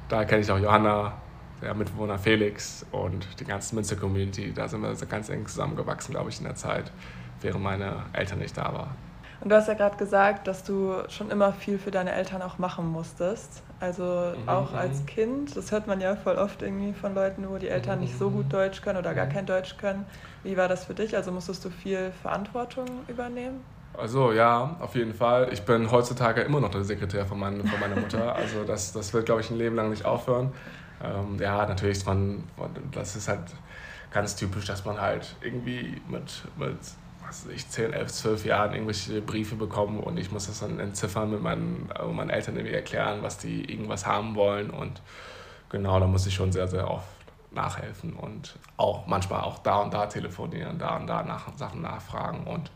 [0.09, 1.13] da kenne ich auch Johanna,
[1.61, 6.39] der Mitbewohner Felix und die ganze Münster-Community, da sind wir ganz eng zusammengewachsen, glaube ich,
[6.39, 6.91] in der Zeit,
[7.41, 9.12] während meine Eltern nicht da waren.
[9.41, 12.57] Und du hast ja gerade gesagt, dass du schon immer viel für deine Eltern auch
[12.57, 13.61] machen musstest.
[13.79, 14.77] Also mhm, auch mhm.
[14.77, 18.17] als Kind, das hört man ja voll oft irgendwie von Leuten, wo die Eltern nicht
[18.17, 20.05] so gut Deutsch können oder gar kein Deutsch können.
[20.43, 21.15] Wie war das für dich?
[21.15, 23.61] Also musstest du viel Verantwortung übernehmen?
[23.97, 25.49] Also ja, auf jeden Fall.
[25.51, 28.35] Ich bin heutzutage immer noch der Sekretär von, mein, von meiner Mutter.
[28.35, 30.51] Also das, das wird, glaube ich, ein Leben lang nicht aufhören.
[31.03, 32.43] Ähm, ja, natürlich, man,
[32.91, 33.41] das ist halt
[34.11, 36.77] ganz typisch, dass man halt irgendwie mit, mit
[37.53, 41.41] ich, 10, 11, 12 Jahren irgendwelche Briefe bekommt und ich muss das dann entziffern mit
[41.41, 44.69] meinen, äh, meinen Eltern irgendwie erklären, was die irgendwas haben wollen.
[44.69, 45.01] Und
[45.69, 47.07] genau, da muss ich schon sehr, sehr oft
[47.51, 52.47] nachhelfen und auch manchmal auch da und da telefonieren, da und da nach Sachen nachfragen
[52.47, 52.71] und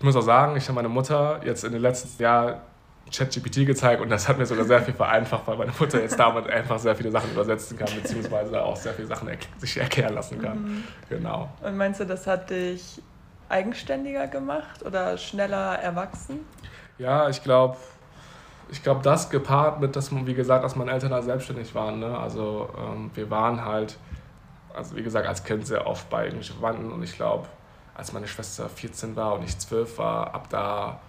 [0.00, 2.62] ich muss auch sagen, ich habe meine Mutter jetzt in den letzten Jahren
[3.12, 6.48] ChatGPT gezeigt und das hat mir sogar sehr viel vereinfacht, weil meine Mutter jetzt damit
[6.48, 10.40] einfach sehr viele Sachen übersetzen kann, beziehungsweise auch sehr viele Sachen er sich erklären lassen
[10.40, 10.62] kann.
[10.62, 10.84] Mhm.
[11.10, 11.50] Genau.
[11.60, 13.02] Und meinst du, das hat dich
[13.50, 16.40] eigenständiger gemacht oder schneller erwachsen?
[16.98, 17.76] Ja, ich glaube,
[18.70, 21.98] ich glaube, das gepaart mit, dass man, wie gesagt, dass meine Eltern da selbstständig waren.
[21.98, 22.18] Ne?
[22.18, 23.96] Also ähm, wir waren halt,
[24.74, 27.48] also wie gesagt, als Kind sehr oft bei irgendwelchen Verwandten und ich glaube,
[27.94, 31.00] als meine Schwester 14 war und ich 12 war, ab da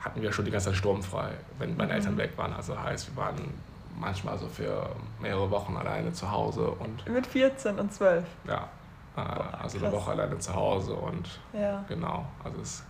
[0.00, 1.98] hatten wir schon die ganze Zeit sturmfrei, wenn meine mhm.
[1.98, 2.52] Eltern weg waren.
[2.52, 3.52] Also heißt, wir waren
[3.98, 4.88] manchmal so für
[5.20, 6.68] mehrere Wochen alleine zu Hause.
[6.70, 8.24] Und Mit 14 und 12?
[8.46, 8.68] Ja,
[9.14, 11.84] Boah, also eine Woche alleine zu Hause und ja.
[11.88, 12.26] genau.
[12.42, 12.84] Also es,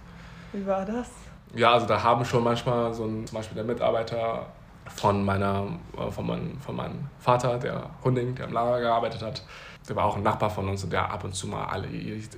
[0.52, 1.10] Wie war das?
[1.54, 4.46] Ja, also da haben schon manchmal so ein, zum Beispiel der Mitarbeiter
[4.86, 9.42] von, meiner, äh, von, mein, von meinem Vater, der Hunding, der im Lager gearbeitet hat,
[9.88, 11.88] der war auch ein Nachbar von uns und der ab und zu mal alle,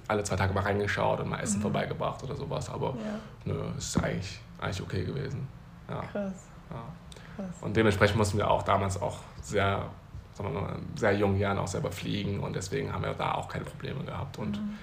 [0.08, 1.62] alle zwei Tage mal reingeschaut und mal Essen mhm.
[1.62, 2.68] vorbeigebracht oder sowas.
[2.70, 3.18] Aber ja.
[3.44, 5.46] nö, ist eigentlich, eigentlich okay gewesen.
[5.88, 6.00] Ja.
[6.00, 6.32] Krass.
[6.70, 6.82] Ja.
[7.36, 7.56] Krass.
[7.60, 9.82] Und dementsprechend mussten wir auch damals auch sehr,
[10.36, 13.48] sagen wir mal, sehr jungen Jahren auch selber fliegen und deswegen haben wir da auch
[13.48, 14.74] keine Probleme gehabt und mhm.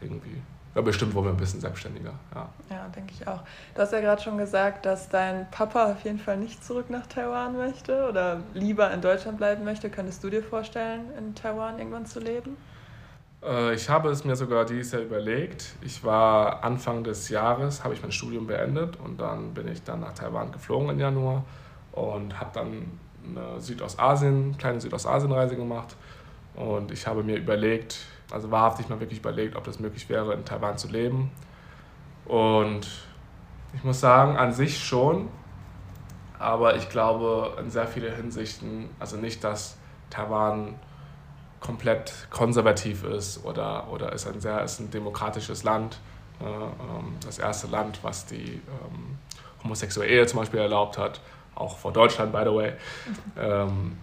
[0.00, 0.40] irgendwie
[0.74, 2.12] ja, bestimmt wurden wir ein bisschen selbstständiger.
[2.32, 3.40] Ja, ja denke ich auch.
[3.74, 7.06] Du hast ja gerade schon gesagt, dass dein Papa auf jeden Fall nicht zurück nach
[7.06, 9.90] Taiwan möchte oder lieber in Deutschland bleiben möchte.
[9.90, 12.56] Könntest du dir vorstellen, in Taiwan irgendwann zu leben?
[13.42, 15.74] Äh, ich habe es mir sogar dieses Jahr überlegt.
[15.82, 20.00] Ich war Anfang des Jahres, habe ich mein Studium beendet und dann bin ich dann
[20.00, 21.44] nach Taiwan geflogen im Januar
[21.90, 25.96] und habe dann eine Südostasien, kleine Südostasien-Reise gemacht.
[26.54, 27.98] Und ich habe mir überlegt,
[28.30, 31.30] also wahrhaftig mal wirklich überlegt, ob das möglich wäre, in Taiwan zu leben.
[32.26, 32.86] Und
[33.74, 35.28] ich muss sagen, an sich schon,
[36.38, 39.76] aber ich glaube in sehr vielen Hinsichten, also nicht, dass
[40.10, 40.74] Taiwan
[41.60, 45.98] komplett konservativ ist oder, oder ist ein sehr ist ein demokratisches Land,
[46.40, 49.18] äh, ähm, das erste Land, was die ähm,
[49.62, 51.20] homosexuelle Ehe zum Beispiel erlaubt hat,
[51.54, 52.72] auch vor Deutschland, by the way.
[53.38, 53.96] Ähm,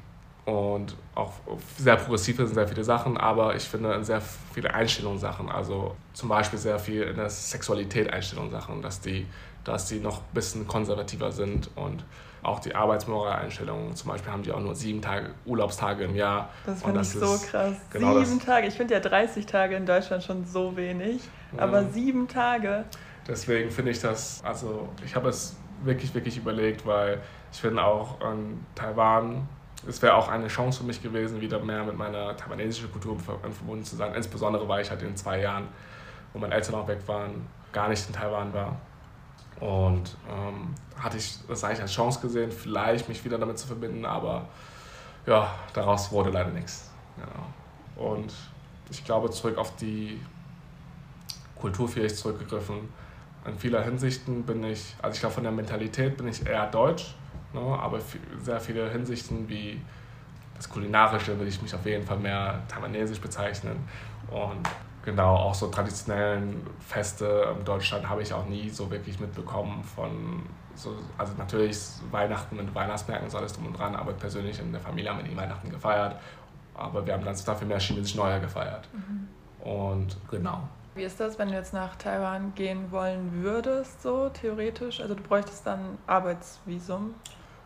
[0.47, 1.33] und auch
[1.77, 4.21] sehr progressiv sind sehr viele Sachen, aber ich finde in sehr
[4.53, 9.27] viele Einstellungssachen, also zum Beispiel sehr viel in der Sexualität Einstellungssachen, dass die,
[9.65, 12.05] dass die noch ein bisschen konservativer sind und
[12.43, 16.47] auch die Arbeitsmoral-Einstellungen, zum Beispiel haben die auch nur sieben Tage Urlaubstage im Jahr.
[16.65, 17.75] Das finde ich so krass.
[17.91, 21.19] Genau sieben Tage, ich finde ja 30 Tage in Deutschland schon so wenig,
[21.57, 21.63] ja.
[21.63, 22.85] aber sieben Tage.
[23.27, 28.19] Deswegen finde ich das, also ich habe es wirklich, wirklich überlegt, weil ich finde auch
[28.21, 29.47] in Taiwan
[29.85, 33.83] es wäre auch eine Chance für mich gewesen, wieder mehr mit meiner taiwanesischen Kultur verbunden
[33.83, 34.13] zu sein.
[34.15, 35.67] Insbesondere, weil ich halt in zwei Jahren,
[36.33, 38.75] wo meine Eltern auch weg waren, gar nicht in Taiwan war.
[39.59, 44.05] Und ähm, hatte ich das eigentlich als Chance gesehen, vielleicht mich wieder damit zu verbinden,
[44.05, 44.47] aber
[45.25, 46.91] ja, daraus wurde leider nichts.
[47.15, 48.09] Genau.
[48.09, 48.33] Und
[48.89, 50.19] ich glaube, zurück auf die
[51.59, 52.89] Kultur vielleicht zurückgegriffen.
[53.47, 57.15] In vieler Hinsichten bin ich, also ich glaube, von der Mentalität bin ich eher deutsch
[57.53, 57.79] Ne?
[57.79, 57.99] Aber
[58.41, 59.81] sehr viele Hinsichten wie
[60.55, 63.87] das Kulinarische würde ich mich auf jeden Fall mehr taiwanesisch bezeichnen.
[64.29, 64.67] Und
[65.05, 70.43] genau, auch so traditionellen Feste in Deutschland habe ich auch nie so wirklich mitbekommen von
[70.75, 71.77] so, also natürlich
[72.11, 75.23] Weihnachten mit Weihnachtsmärkten und so alles drum und dran, aber persönlich in der Familie haben
[75.23, 76.15] wir nie Weihnachten gefeiert.
[76.75, 78.87] Aber wir haben dann dafür mehr chinesisches Neujahr gefeiert.
[78.93, 79.67] Mhm.
[79.67, 80.67] Und genau.
[80.97, 84.99] Wie ist das, wenn du jetzt nach Taiwan gehen wollen würdest, so theoretisch?
[84.99, 87.13] Also du bräuchtest dann Arbeitsvisum?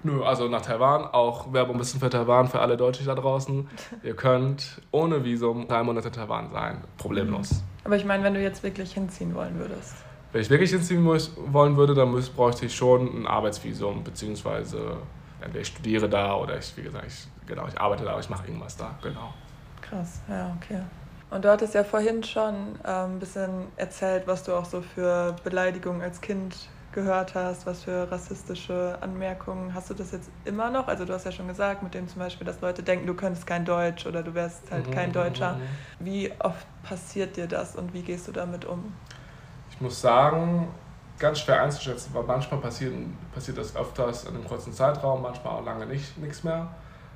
[0.03, 3.69] Nö, also nach Taiwan, auch Werbung ein bisschen für Taiwan, für alle Deutsche da draußen.
[4.03, 7.51] Ihr könnt ohne Visum drei Monate in Taiwan sein, problemlos.
[7.51, 7.57] Mhm.
[7.85, 9.95] Aber ich meine, wenn du jetzt wirklich hinziehen wollen würdest.
[10.33, 14.97] Wenn ich wirklich hinziehen muss, wollen würde, dann müß, bräuchte ich schon ein Arbeitsvisum, beziehungsweise
[15.39, 18.29] entweder ich studiere da oder ich, wie gesagt, ich, genau, ich arbeite da, aber ich
[18.29, 19.33] mache irgendwas da, genau.
[19.81, 20.81] Krass, ja, okay.
[21.31, 22.53] Und du hattest ja vorhin schon
[22.85, 26.55] ähm, ein bisschen erzählt, was du auch so für Beleidigungen als Kind
[26.91, 29.73] gehört hast, was für rassistische Anmerkungen.
[29.73, 30.89] Hast du das jetzt immer noch?
[30.89, 33.47] Also du hast ja schon gesagt, mit dem zum Beispiel, dass Leute denken, du könntest
[33.47, 35.53] kein Deutsch oder du wärst halt mhm, kein mhm, Deutscher.
[35.99, 36.05] Mhm.
[36.05, 38.93] Wie oft passiert dir das und wie gehst du damit um?
[39.69, 40.67] Ich muss sagen,
[41.17, 42.93] ganz schwer einzuschätzen, weil manchmal passiert,
[43.33, 46.67] passiert das öfters in einem kurzen Zeitraum, manchmal auch lange nicht, nichts mehr.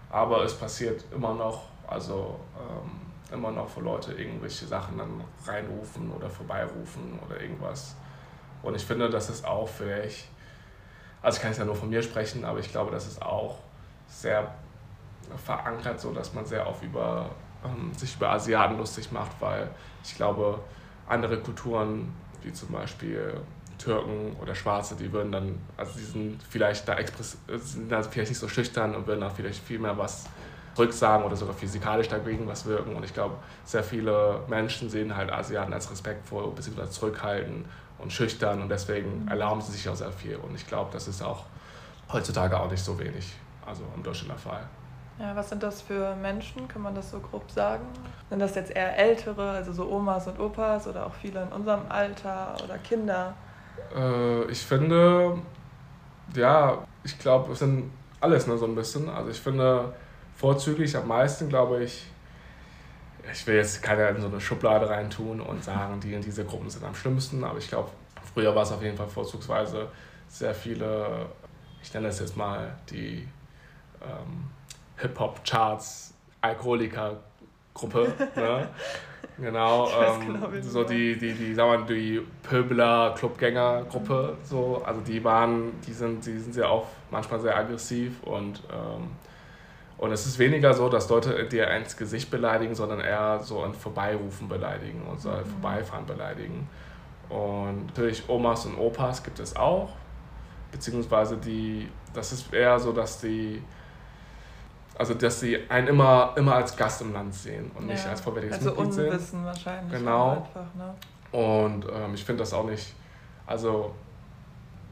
[0.09, 3.04] Aber es passiert immer noch, also ähm,
[3.35, 7.95] immer noch, wo Leute irgendwelche Sachen dann reinrufen oder vorbeirufen oder irgendwas.
[8.63, 10.27] Und ich finde, das ist auch vielleicht,
[11.21, 13.59] also ich kann es ja nur von mir sprechen, aber ich glaube, das ist auch
[14.07, 14.51] sehr
[15.43, 17.29] verankert, so dass man sehr oft über,
[17.63, 19.69] ähm, sich über Asiaten lustig macht, weil
[20.03, 20.59] ich glaube,
[21.07, 23.39] andere Kulturen, wie zum Beispiel
[23.77, 28.31] Türken oder Schwarze, die würden dann, also die sind vielleicht da express, sind da vielleicht
[28.31, 30.25] nicht so schüchtern und würden auch vielleicht viel mehr was
[30.75, 32.95] zurücksagen oder sogar physikalisch dagegen was wirken.
[32.95, 36.89] Und ich glaube, sehr viele Menschen sehen halt Asiaten als respektvoll bzw.
[36.89, 37.65] zurückhaltend
[37.97, 40.35] und schüchtern und deswegen erlauben sie sich auch sehr viel.
[40.35, 41.45] Und ich glaube, das ist auch
[42.11, 43.33] heutzutage auch nicht so wenig,
[43.65, 44.69] also im Durchschnitt der Fall.
[45.17, 46.67] Ja, was sind das für Menschen?
[46.67, 47.85] Kann man das so grob sagen?
[48.29, 51.83] Sind das jetzt eher ältere, also so Omas und Opas oder auch viele in unserem
[51.87, 53.33] Alter oder Kinder?
[53.95, 55.39] Äh, ich finde,
[56.35, 59.07] ja, ich glaube, es sind alles ne, so ein bisschen.
[59.09, 59.93] Also ich finde
[60.35, 62.05] vorzüglich am meisten, glaube ich,
[63.31, 66.69] ich will jetzt keiner in so eine Schublade reintun und sagen, die in diese Gruppen
[66.69, 67.89] sind am schlimmsten, aber ich glaube,
[68.33, 69.89] früher war es auf jeden Fall vorzugsweise
[70.27, 71.27] sehr viele,
[71.81, 73.27] ich nenne es jetzt mal die
[74.01, 74.45] ähm,
[74.97, 78.13] Hip-Hop-Charts, Alkoholiker-Gruppe.
[78.35, 78.69] ne?
[79.37, 85.23] Genau, ähm, genau so die, die, die, sagen wir, die Pöbler, Clubgänger-Gruppe, so, also die
[85.23, 89.09] waren, die sind, die sind ja auch manchmal sehr aggressiv und, ähm,
[89.97, 93.73] und es ist weniger so, dass Leute dir ins Gesicht beleidigen, sondern eher so ein
[93.73, 95.45] Vorbeirufen beleidigen und so mhm.
[95.45, 96.67] Vorbeifahren beleidigen.
[97.29, 99.89] Und natürlich Omas und Opas gibt es auch,
[100.71, 103.61] beziehungsweise die, das ist eher so, dass die
[104.97, 108.59] also, dass sie einen immer, immer als Gast im Land sehen und nicht als vollwertiges
[108.59, 109.03] also Mitglied sehen.
[109.03, 109.99] Also Unwissen wahrscheinlich.
[109.99, 110.31] Genau.
[110.31, 110.95] Einfach, ne?
[111.31, 112.93] Und ähm, ich finde das auch nicht,
[113.45, 113.93] also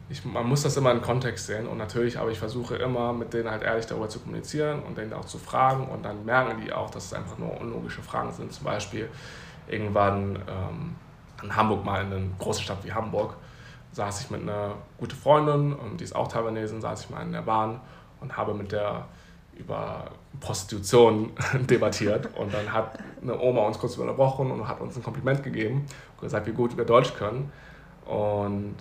[0.10, 3.34] ich, man muss das immer in Kontext sehen und natürlich, aber ich versuche immer mit
[3.34, 6.74] denen halt ehrlich darüber zu kommunizieren und denen auch zu fragen und dann merken die
[6.74, 8.52] auch, dass es einfach nur unlogische Fragen sind.
[8.52, 9.10] Zum Beispiel
[9.68, 10.96] irgendwann ähm,
[11.42, 13.36] in Hamburg mal in einer großen Stadt wie Hamburg
[13.94, 17.32] saß ich mit einer guten Freundin, und die ist auch Taiwanesin, saß ich mal in
[17.32, 17.80] der Bahn
[18.22, 19.06] und habe mit der
[19.56, 20.06] über
[20.40, 21.32] Prostitution
[21.70, 25.86] debattiert und dann hat eine Oma uns kurz unterbrochen und hat uns ein Kompliment gegeben
[26.16, 27.52] und gesagt, wie gut wir Deutsch können.
[28.06, 28.76] Und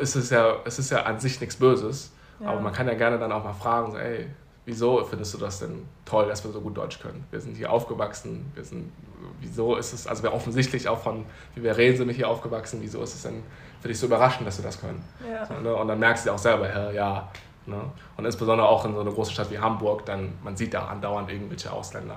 [0.00, 2.48] es ist ja, es ist ja an sich nichts Böses, ja.
[2.48, 4.28] aber man kann ja gerne dann auch mal fragen, so, ey,
[4.64, 7.24] wieso findest du das denn toll, dass wir so gut Deutsch können?
[7.30, 8.92] Wir sind hier aufgewachsen, wir sind,
[9.40, 12.78] wieso ist es, also wir offensichtlich auch von, wie wir reden, sind wir hier aufgewachsen,
[12.80, 13.42] wieso ist es denn
[13.80, 15.02] für dich so überraschend, dass wir das können?
[15.30, 15.44] Ja.
[15.44, 15.74] So, ne?
[15.74, 17.28] Und dann merkst du auch selber, ja,
[17.66, 17.80] Ne?
[18.16, 21.30] Und insbesondere auch in so einer großen Stadt wie Hamburg, dann man sieht da andauernd
[21.30, 22.16] irgendwelche Ausländer.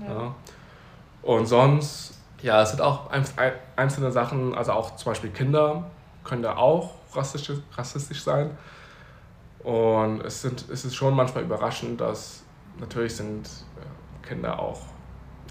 [0.00, 0.08] Ja.
[0.08, 0.34] Ne?
[1.22, 3.10] Und sonst, ja, es sind auch
[3.76, 5.84] einzelne Sachen, also auch zum Beispiel Kinder
[6.24, 8.50] können da auch rassistisch, rassistisch sein.
[9.62, 12.42] Und es, sind, es ist schon manchmal überraschend, dass
[12.80, 14.80] natürlich sind äh, Kinder auch,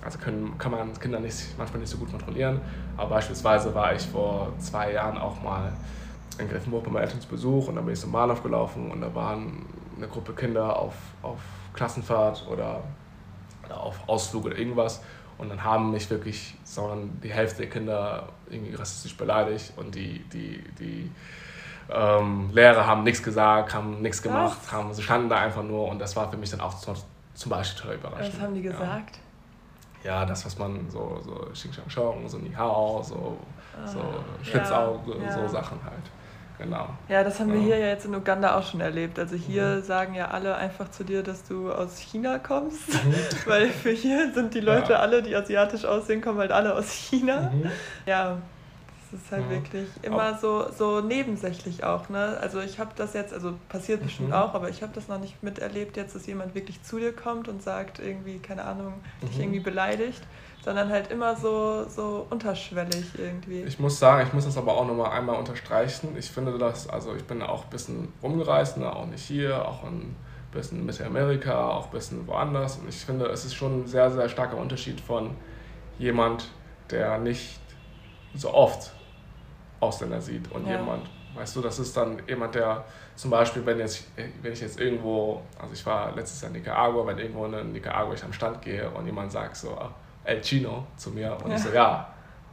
[0.04, 2.60] also können, kann man Kinder nicht, manchmal nicht so gut kontrollieren.
[2.98, 5.72] Aber beispielsweise war ich vor zwei Jahren auch mal
[6.38, 9.02] in Greifenburg bei meinen Eltern zu Besuch und dann bin ich zum Bahnhof gelaufen und
[9.02, 11.40] da waren eine Gruppe Kinder auf, auf
[11.74, 12.84] Klassenfahrt oder,
[13.66, 15.02] oder auf Ausflug oder irgendwas
[15.38, 20.24] und dann haben mich wirklich, sondern die Hälfte der Kinder irgendwie rassistisch beleidigt und die,
[20.30, 21.12] die, die
[21.94, 26.00] ähm, Lehrer haben nichts gesagt, haben nichts gemacht, haben, sie standen da einfach nur und
[26.00, 28.36] das war für mich dann auch zum, Beispiel total überraschend.
[28.36, 29.20] Was haben die gesagt?
[30.04, 33.38] Ja, ja das, was man so, so Xing Shang Shong, so Ni Hao, so,
[33.76, 34.00] ah, so
[34.44, 36.04] Schlitzauge, ja, so Sachen halt.
[36.58, 36.90] Genau.
[37.10, 39.18] Ja, das haben wir hier ja jetzt in Uganda auch schon erlebt.
[39.18, 39.84] Also hier mhm.
[39.84, 43.16] sagen ja alle einfach zu dir, dass du aus China kommst, mhm.
[43.48, 45.00] weil für hier sind die Leute ja.
[45.00, 47.52] alle, die asiatisch aussehen, kommen halt alle aus China.
[47.52, 47.72] Mhm.
[48.06, 48.38] Ja,
[49.12, 49.52] das ist halt mhm.
[49.52, 52.10] wirklich immer so, so nebensächlich auch.
[52.10, 52.38] Ne?
[52.42, 54.36] Also ich habe das jetzt, also passiert bestimmt mhm.
[54.36, 57.48] auch, aber ich habe das noch nicht miterlebt jetzt, dass jemand wirklich zu dir kommt
[57.48, 59.44] und sagt irgendwie, keine Ahnung, dich mhm.
[59.44, 60.22] irgendwie beleidigt
[60.64, 63.64] sondern halt immer so, so unterschwellig irgendwie.
[63.64, 66.16] Ich muss sagen, ich muss das aber auch nochmal einmal unterstreichen.
[66.18, 68.96] Ich finde das, also ich bin auch ein bisschen rumgereist, ne?
[68.96, 70.16] auch nicht hier, auch ein
[70.52, 72.78] bisschen in Mittelamerika, auch ein bisschen woanders.
[72.78, 75.32] Und ich finde, es ist schon ein sehr, sehr starker Unterschied von
[75.98, 76.50] jemand,
[76.92, 77.60] der nicht
[78.36, 78.94] so oft
[79.82, 80.80] Ausländer sieht und ja.
[80.80, 84.08] jemand, weißt du, das ist dann jemand, der zum Beispiel, wenn, jetzt,
[84.42, 88.14] wenn ich jetzt irgendwo, also ich war letztes Jahr in Nicaragua, wenn irgendwo in Nicaragua
[88.14, 89.78] ich am Stand gehe und jemand sagt so,
[90.24, 91.58] El Chino zu mir und ja.
[91.58, 92.08] ich so, ja,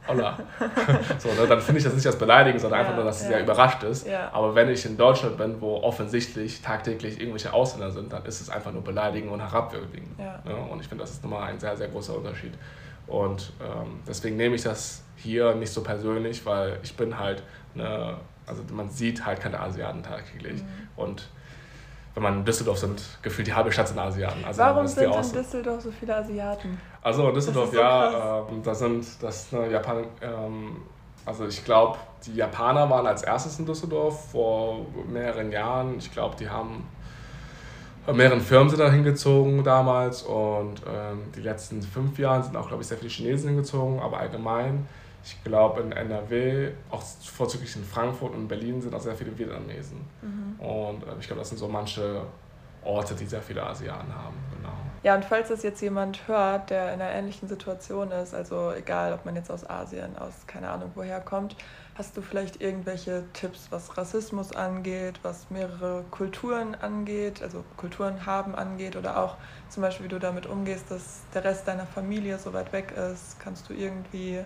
[0.07, 0.37] holla.
[1.19, 3.31] so, ne, dann finde ich das nicht als Beleidigen, sondern ja, einfach nur, dass ja.
[3.31, 4.07] er überrascht ist.
[4.07, 4.29] Ja.
[4.33, 8.49] Aber wenn ich in Deutschland bin, wo offensichtlich tagtäglich irgendwelche Ausländer sind, dann ist es
[8.49, 10.15] einfach nur beleidigen und herabwürdigen.
[10.17, 10.55] Ne?
[10.71, 12.53] Und ich finde, das ist nochmal ein sehr, sehr großer Unterschied.
[13.09, 17.43] Und ähm, deswegen nehme ich das hier nicht so persönlich, weil ich bin halt,
[17.73, 20.61] ne, also man sieht halt keine Asiaten tagtäglich.
[20.61, 20.67] Mhm.
[20.95, 21.29] Und
[22.15, 24.43] wenn man in Düsseldorf sind, gefühlt die halbe Stadt sind Asiaten.
[24.43, 26.79] Also Warum sind in Düsseldorf so viele Asiaten?
[27.01, 30.77] Also in Düsseldorf, so ja, ähm, da sind das eine Japan, ähm,
[31.25, 35.97] also ich glaube, die Japaner waren als erstes in Düsseldorf vor mehreren Jahren.
[35.97, 36.87] Ich glaube, die haben
[38.13, 42.81] mehreren Firmen sind da hingezogen damals und ähm, die letzten fünf Jahre sind auch, glaube
[42.81, 44.87] ich, sehr viele Chinesen hingezogen, aber allgemein
[45.23, 49.99] ich glaube, in NRW, auch vorzüglich in Frankfurt und Berlin, sind auch sehr viele Vietnamesen.
[50.21, 50.59] Mhm.
[50.59, 52.23] Und äh, ich glaube, das sind so manche
[52.83, 54.37] Orte, die sehr viele Asiaten haben.
[54.55, 54.73] Genau.
[55.03, 59.13] Ja, und falls das jetzt jemand hört, der in einer ähnlichen Situation ist, also egal,
[59.13, 61.55] ob man jetzt aus Asien, aus keine Ahnung woher kommt,
[61.99, 68.55] hast du vielleicht irgendwelche Tipps, was Rassismus angeht, was mehrere Kulturen angeht, also Kulturen haben
[68.55, 69.35] angeht oder auch
[69.67, 73.37] zum Beispiel, wie du damit umgehst, dass der Rest deiner Familie so weit weg ist?
[73.41, 74.39] Kannst du irgendwie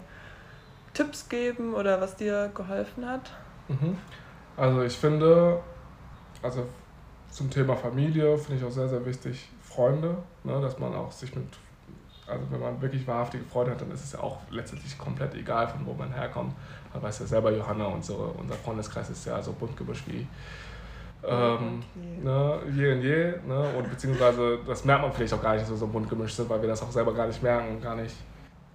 [0.96, 3.32] Tipps geben oder was dir geholfen hat?
[3.68, 3.98] Mhm.
[4.58, 5.62] Also ich finde,
[6.42, 6.66] also
[7.30, 11.36] zum Thema Familie finde ich auch sehr, sehr wichtig Freunde, ne, dass man auch sich
[11.36, 11.46] mit
[12.28, 15.68] Also wenn man wirklich wahrhaftige Freude hat, dann ist es ja auch letztendlich komplett egal,
[15.68, 16.54] von wo man herkommt.
[16.94, 20.28] Man weiß ja selber, Johanna, unsere, unser Freundeskreis ist ja so bunt gemischt wie
[21.26, 21.82] ähm,
[22.22, 23.34] ne, je und je.
[23.48, 23.74] Ne?
[23.78, 26.50] Und beziehungsweise, das merkt man vielleicht auch gar nicht, dass wir so bunt gemischt sind,
[26.50, 27.82] weil wir das auch selber gar nicht merken.
[27.82, 28.16] Gar nicht,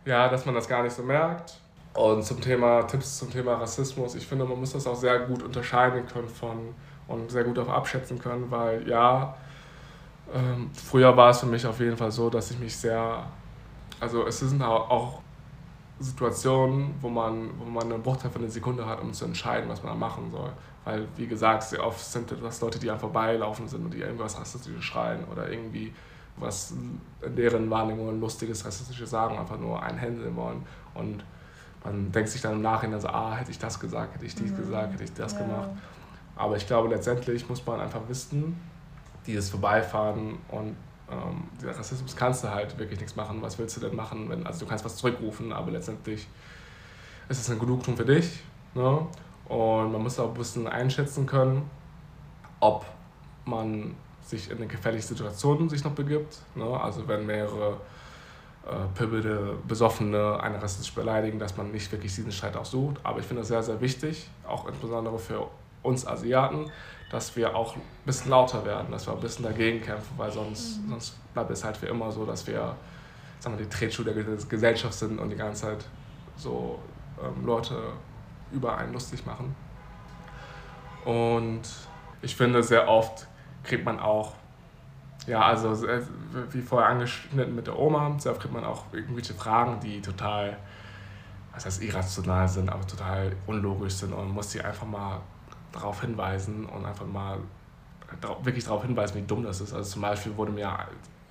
[0.04, 1.58] ja, dass man das gar nicht so merkt.
[1.94, 5.42] Und zum Thema Tipps zum Thema Rassismus, ich finde, man muss das auch sehr gut
[5.42, 6.74] unterscheiden können von
[7.08, 9.34] und sehr gut auch abschätzen können, weil ja,
[10.34, 13.24] ähm, früher war es für mich auf jeden Fall so, dass ich mich sehr,
[14.00, 15.20] also es sind auch
[16.00, 19.82] Situationen, wo man, wo man einen Bruchteil von einer Sekunde hat, um zu entscheiden, was
[19.82, 20.52] man da machen soll.
[20.84, 24.38] Weil, wie gesagt, sehr oft sind das Leute, die einfach vorbeilaufen sind und die irgendwas
[24.38, 25.92] Rassistisches schreien oder irgendwie
[26.36, 27.00] was in
[27.36, 30.64] deren Wahrnehmung lustiges, rassistisches sagen, einfach nur einhändeln wollen.
[30.94, 31.24] Und
[31.84, 34.52] man denkt sich dann im Nachhinein so, ah, hätte ich das gesagt, hätte ich dies
[34.52, 34.56] mhm.
[34.56, 35.40] gesagt, hätte ich das ja.
[35.40, 35.70] gemacht.
[36.36, 38.60] Aber ich glaube, letztendlich muss man einfach wissen,
[39.26, 40.76] dieses Vorbeifahren und
[41.10, 43.40] ähm, dieser Rassismus kannst du halt wirklich nichts machen.
[43.40, 44.28] Was willst du denn machen?
[44.28, 46.26] Wenn, also du kannst was zurückrufen, aber letztendlich
[47.28, 48.40] ist es ein Genugtuung für dich.
[48.74, 49.06] Ne?
[49.48, 51.68] Und man muss auch ein bisschen einschätzen können,
[52.60, 52.84] ob
[53.44, 56.38] man sich in eine gefährliche Situation sich noch begibt.
[56.54, 56.64] Ne?
[56.64, 57.78] Also wenn mehrere
[58.66, 62.96] äh, pöbelte Besoffene eine rassistisch beleidigen, dass man nicht wirklich diesen Streit auch sucht.
[63.02, 65.48] Aber ich finde es sehr, sehr wichtig, auch insbesondere für
[65.88, 66.70] uns Asiaten,
[67.10, 70.82] dass wir auch ein bisschen lauter werden, dass wir ein bisschen dagegen kämpfen, weil sonst,
[70.82, 70.90] mhm.
[70.90, 72.76] sonst bleibt es halt für immer so, dass wir
[73.40, 75.84] sagen wir, die Tretschuhe der Gesellschaft sind und die ganze Zeit
[76.36, 76.78] so
[77.22, 77.92] ähm, Leute
[78.52, 79.54] über einen lustig machen.
[81.04, 81.62] Und
[82.22, 83.26] ich finde, sehr oft
[83.62, 84.34] kriegt man auch,
[85.26, 85.86] ja, also
[86.50, 90.56] wie vorher angeschnitten mit der Oma, sehr oft kriegt man auch irgendwelche Fragen, die total,
[91.52, 95.20] was heißt irrational sind, aber total unlogisch sind und muss sie einfach mal
[95.72, 97.38] darauf hinweisen und einfach mal
[98.42, 99.74] wirklich darauf hinweisen, wie dumm das ist.
[99.74, 100.72] Also zum Beispiel wurde mir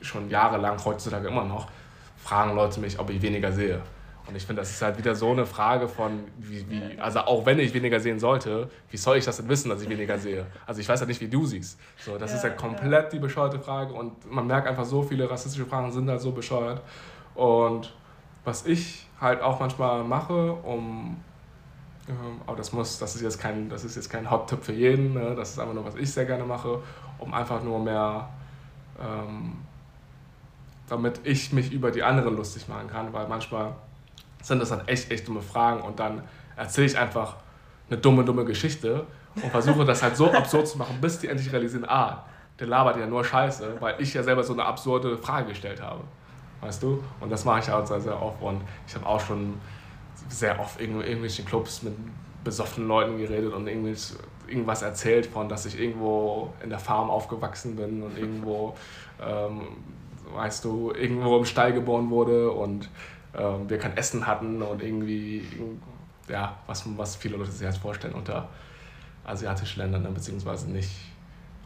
[0.02, 1.67] schon jahrelang, heutzutage immer noch,
[2.17, 3.82] fragen Leute mich, ob ich weniger sehe.
[4.28, 7.45] Und ich finde, das ist halt wieder so eine Frage von, wie, wie, also auch
[7.45, 10.45] wenn ich weniger sehen sollte, wie soll ich das denn wissen, dass ich weniger sehe?
[10.65, 11.80] Also ich weiß ja nicht, wie du siehst.
[11.97, 13.10] So, das ja, ist ja komplett ja.
[13.10, 16.82] die bescheuerte Frage und man merkt einfach, so viele rassistische Fragen sind halt so bescheuert.
[17.36, 17.93] Und
[18.43, 21.17] was ich halt auch manchmal mache, um
[22.46, 25.36] aber das muss, das ist jetzt kein, das ist jetzt kein Hot-Tipp für jeden, ne?
[25.36, 26.80] das ist einfach nur, was ich sehr gerne mache,
[27.20, 28.30] um einfach nur mehr,
[29.00, 29.58] ähm,
[30.88, 33.74] damit ich mich über die anderen lustig machen kann, weil manchmal
[34.41, 36.24] sind das dann echt, echt dumme Fragen und dann
[36.56, 37.36] erzähle ich einfach
[37.89, 41.52] eine dumme, dumme Geschichte und versuche das halt so absurd zu machen, bis die endlich
[41.52, 42.24] realisieren, ah,
[42.58, 46.02] der labert ja nur Scheiße, weil ich ja selber so eine absurde Frage gestellt habe.
[46.62, 47.04] Weißt du?
[47.20, 49.56] Und das mache ich auch sehr, sehr oft und ich habe auch schon
[50.30, 51.93] sehr oft in irgendwelchen Clubs mit
[52.43, 58.03] besoffenen Leuten geredet und irgendwas erzählt von, dass ich irgendwo in der Farm aufgewachsen bin
[58.03, 58.75] und irgendwo,
[59.21, 59.62] ähm,
[60.34, 62.89] weißt du, irgendwo im Stall geboren wurde und
[63.38, 65.43] ähm, wir kein Essen hatten und irgendwie,
[66.30, 68.49] ja, was, was viele Leute sich jetzt vorstellen unter
[69.25, 70.91] asiatischen Ländern, ne, beziehungsweise nicht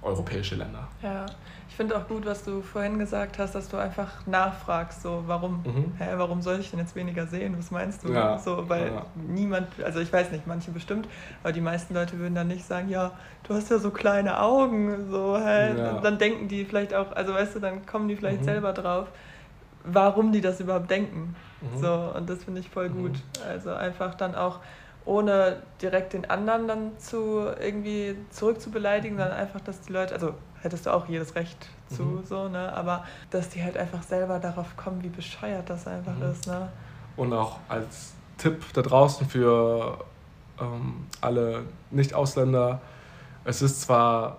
[0.01, 0.87] europäische Länder.
[1.01, 1.25] Ja,
[1.71, 5.63] ich finde auch gut, was du vorhin gesagt hast, dass du einfach nachfragst, so warum,
[5.63, 5.93] mhm.
[5.97, 7.55] hä, warum soll ich denn jetzt weniger sehen?
[7.57, 8.11] Was meinst du?
[8.11, 9.05] Ja, so, weil ja.
[9.15, 11.07] niemand, also ich weiß nicht, manche bestimmt,
[11.41, 13.11] aber die meisten Leute würden dann nicht sagen, ja,
[13.47, 15.77] du hast ja so kleine Augen, so, hä?
[15.77, 16.01] Ja.
[16.01, 18.45] Dann denken die vielleicht auch, also weißt du, dann kommen die vielleicht mhm.
[18.45, 19.07] selber drauf,
[19.85, 21.37] warum die das überhaupt denken.
[21.61, 21.81] Mhm.
[21.81, 23.01] So, und das finde ich voll mhm.
[23.01, 23.19] gut.
[23.47, 24.59] Also einfach dann auch
[25.05, 30.85] ohne direkt den anderen dann zu irgendwie zurückzubeleidigen, sondern einfach, dass die Leute, also hättest
[30.85, 32.25] du auch jedes Recht zu, mhm.
[32.25, 32.71] so, ne?
[32.73, 36.31] Aber dass die halt einfach selber darauf kommen, wie bescheuert das einfach mhm.
[36.31, 36.69] ist, ne?
[37.17, 40.03] Und auch als Tipp da draußen für
[40.59, 42.79] ähm, alle Nicht-Ausländer,
[43.43, 44.37] es ist zwar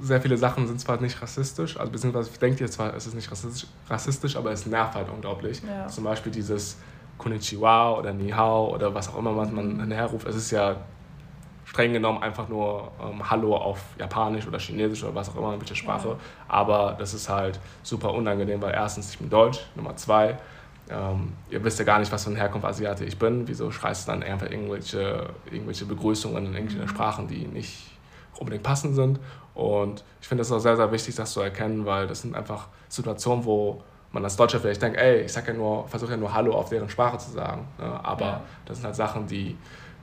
[0.00, 3.30] sehr viele Sachen sind zwar nicht rassistisch, also beziehungsweise denkt ihr zwar, es ist nicht
[3.30, 5.60] rassistisch, rassistisch aber es nervt halt unglaublich.
[5.62, 5.88] Ja.
[5.88, 6.78] Zum Beispiel dieses
[7.18, 10.26] Konnichiwa oder Ni Hao oder was auch immer man, man herruft.
[10.26, 10.76] Es ist ja
[11.70, 15.76] streng genommen einfach nur ähm, Hallo auf Japanisch oder Chinesisch oder was auch immer, welche
[15.76, 16.08] Sprache.
[16.08, 16.16] Ja.
[16.48, 20.36] Aber das ist halt super unangenehm, weil erstens, ich bin Deutsch, Nummer zwei,
[20.90, 23.46] ähm, ihr wisst ja gar nicht, was für ein Herkunft Asiate ich bin.
[23.46, 26.88] Wieso schreist du dann einfach irgendwelche, irgendwelche Begrüßungen in irgendwelchen mhm.
[26.88, 27.86] Sprachen, die nicht
[28.36, 29.20] unbedingt passend sind?
[29.54, 32.66] Und ich finde das auch sehr, sehr wichtig, das zu erkennen, weil das sind einfach
[32.88, 33.80] Situationen, wo
[34.10, 36.68] man als Deutscher vielleicht denkt, ey, ich sag ja nur, versuche ja nur Hallo auf
[36.68, 37.68] deren Sprache zu sagen.
[37.78, 38.04] Ne?
[38.04, 38.40] Aber ja.
[38.64, 39.56] das sind halt Sachen, die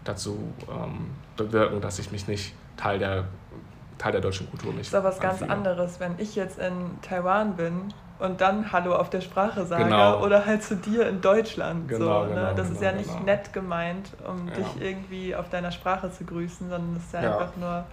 [0.07, 0.37] dazu
[0.69, 3.25] ähm, bewirken, dass ich mich nicht Teil der,
[3.97, 4.81] Teil der deutschen Kultur nicht.
[4.81, 8.95] Das ist aber was ganz anderes, wenn ich jetzt in Taiwan bin und dann Hallo
[8.95, 10.23] auf der Sprache sage genau.
[10.23, 11.87] oder halt zu dir in Deutschland.
[11.87, 12.35] Genau, so, ne?
[12.35, 13.23] genau, das ist ja nicht genau.
[13.25, 14.55] nett gemeint, um ja.
[14.55, 17.37] dich irgendwie auf deiner Sprache zu grüßen, sondern das ist ja, ja.
[17.37, 17.85] einfach nur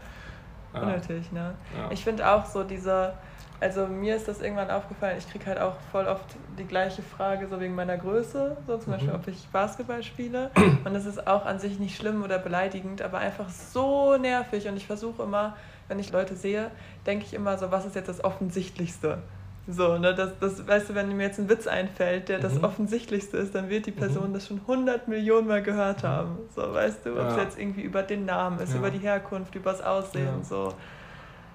[0.72, 1.30] unnötig.
[1.32, 1.54] Ne?
[1.90, 3.12] Ich finde auch so diese
[3.60, 6.24] Also mir ist das irgendwann aufgefallen, ich kriege halt auch voll oft
[6.58, 9.16] die gleiche Frage, so wegen meiner Größe, so zum Beispiel, mhm.
[9.16, 10.50] ob ich Basketball spiele.
[10.84, 14.68] Und das ist auch an sich nicht schlimm oder beleidigend, aber einfach so nervig.
[14.68, 15.56] Und ich versuche immer,
[15.88, 16.70] wenn ich Leute sehe,
[17.06, 19.18] denke ich immer so, was ist jetzt das Offensichtlichste?
[19.66, 22.64] So, ne, das, das, weißt du, wenn mir jetzt ein Witz einfällt, der das mhm.
[22.64, 24.34] Offensichtlichste ist, dann wird die Person mhm.
[24.34, 26.08] das schon 100 Millionen Mal gehört mhm.
[26.08, 26.38] haben.
[26.54, 28.78] So, weißt du, ob es jetzt irgendwie über den Namen ist, ja.
[28.78, 30.44] über die Herkunft, über das Aussehen, ja.
[30.44, 30.74] so.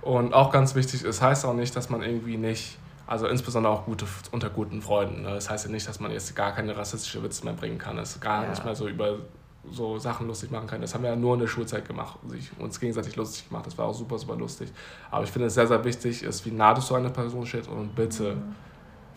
[0.01, 3.85] Und auch ganz wichtig, es heißt auch nicht, dass man irgendwie nicht, also insbesondere auch
[3.85, 5.31] gute, unter guten Freunden, ne?
[5.31, 8.19] das heißt ja nicht, dass man jetzt gar keine rassistische Witze mehr bringen kann, es
[8.19, 8.49] gar ja.
[8.49, 9.17] nicht mehr so über
[9.71, 10.81] so Sachen lustig machen kann.
[10.81, 13.65] Das haben wir ja nur in der Schulzeit gemacht, sich uns gegenseitig lustig gemacht.
[13.65, 14.71] Das war auch super, super lustig.
[15.11, 17.67] Aber ich finde es sehr, sehr wichtig, ist, wie nah du zu einer Person stehst
[17.67, 18.55] und bitte, mhm.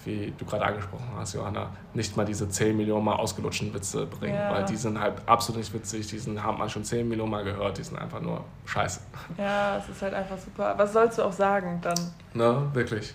[0.05, 4.34] Wie du gerade angesprochen hast, Johanna, nicht mal diese 10 Millionen Mal ausgelutschten Witze bringen,
[4.34, 4.53] ja.
[4.53, 6.07] weil die sind halt absolut nicht witzig.
[6.09, 9.00] Die sind, haben man schon 10 Millionen Mal gehört, die sind einfach nur scheiße.
[9.38, 10.74] Ja, es ist halt einfach super.
[10.76, 11.98] Was sollst du auch sagen dann?
[12.34, 13.14] Ne, wirklich.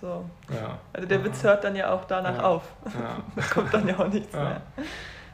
[0.00, 0.24] So.
[0.48, 0.78] Ja.
[0.92, 2.42] Also der Witz hört dann ja auch danach ja.
[2.44, 2.62] auf.
[2.84, 3.16] Ja.
[3.36, 4.60] da kommt dann ja auch nichts mehr.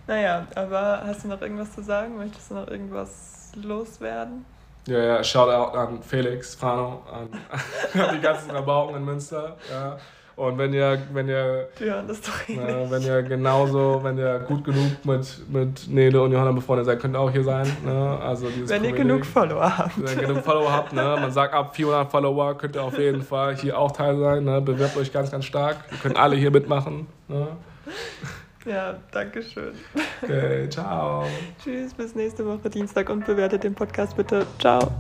[0.07, 2.17] Naja, aber hast du noch irgendwas zu sagen?
[2.17, 4.45] Möchtest du noch irgendwas loswerden?
[4.87, 7.29] Ja, ja, Shoutout an Felix, Frano, an,
[8.01, 9.57] an die ganzen Rabauken in Münster.
[9.71, 9.97] Ja.
[10.37, 11.93] Und wenn ihr, wenn ihr, eh
[12.57, 17.01] na, wenn ihr genauso, wenn ihr gut genug mit, mit Nele und Johanna befreundet seid,
[17.01, 17.67] könnt ihr auch hier sein.
[17.85, 18.19] Ne?
[18.21, 19.93] Also dieses wenn Comedy, ihr genug Follower habt.
[19.97, 21.03] Wenn ihr genug Follower habt, ne?
[21.21, 24.45] man sagt ab 400 Follower könnt ihr auf jeden Fall hier auch Teil sein.
[24.45, 24.61] Ne?
[24.61, 25.77] Bewerbt euch ganz, ganz stark.
[25.93, 27.07] Ihr könnt alle hier mitmachen.
[27.29, 27.49] Ne?
[28.65, 29.75] Ja, danke schön.
[30.23, 31.27] Okay, ciao.
[31.63, 34.47] Tschüss, bis nächste Woche Dienstag und bewertet den Podcast bitte.
[34.59, 34.91] Ciao.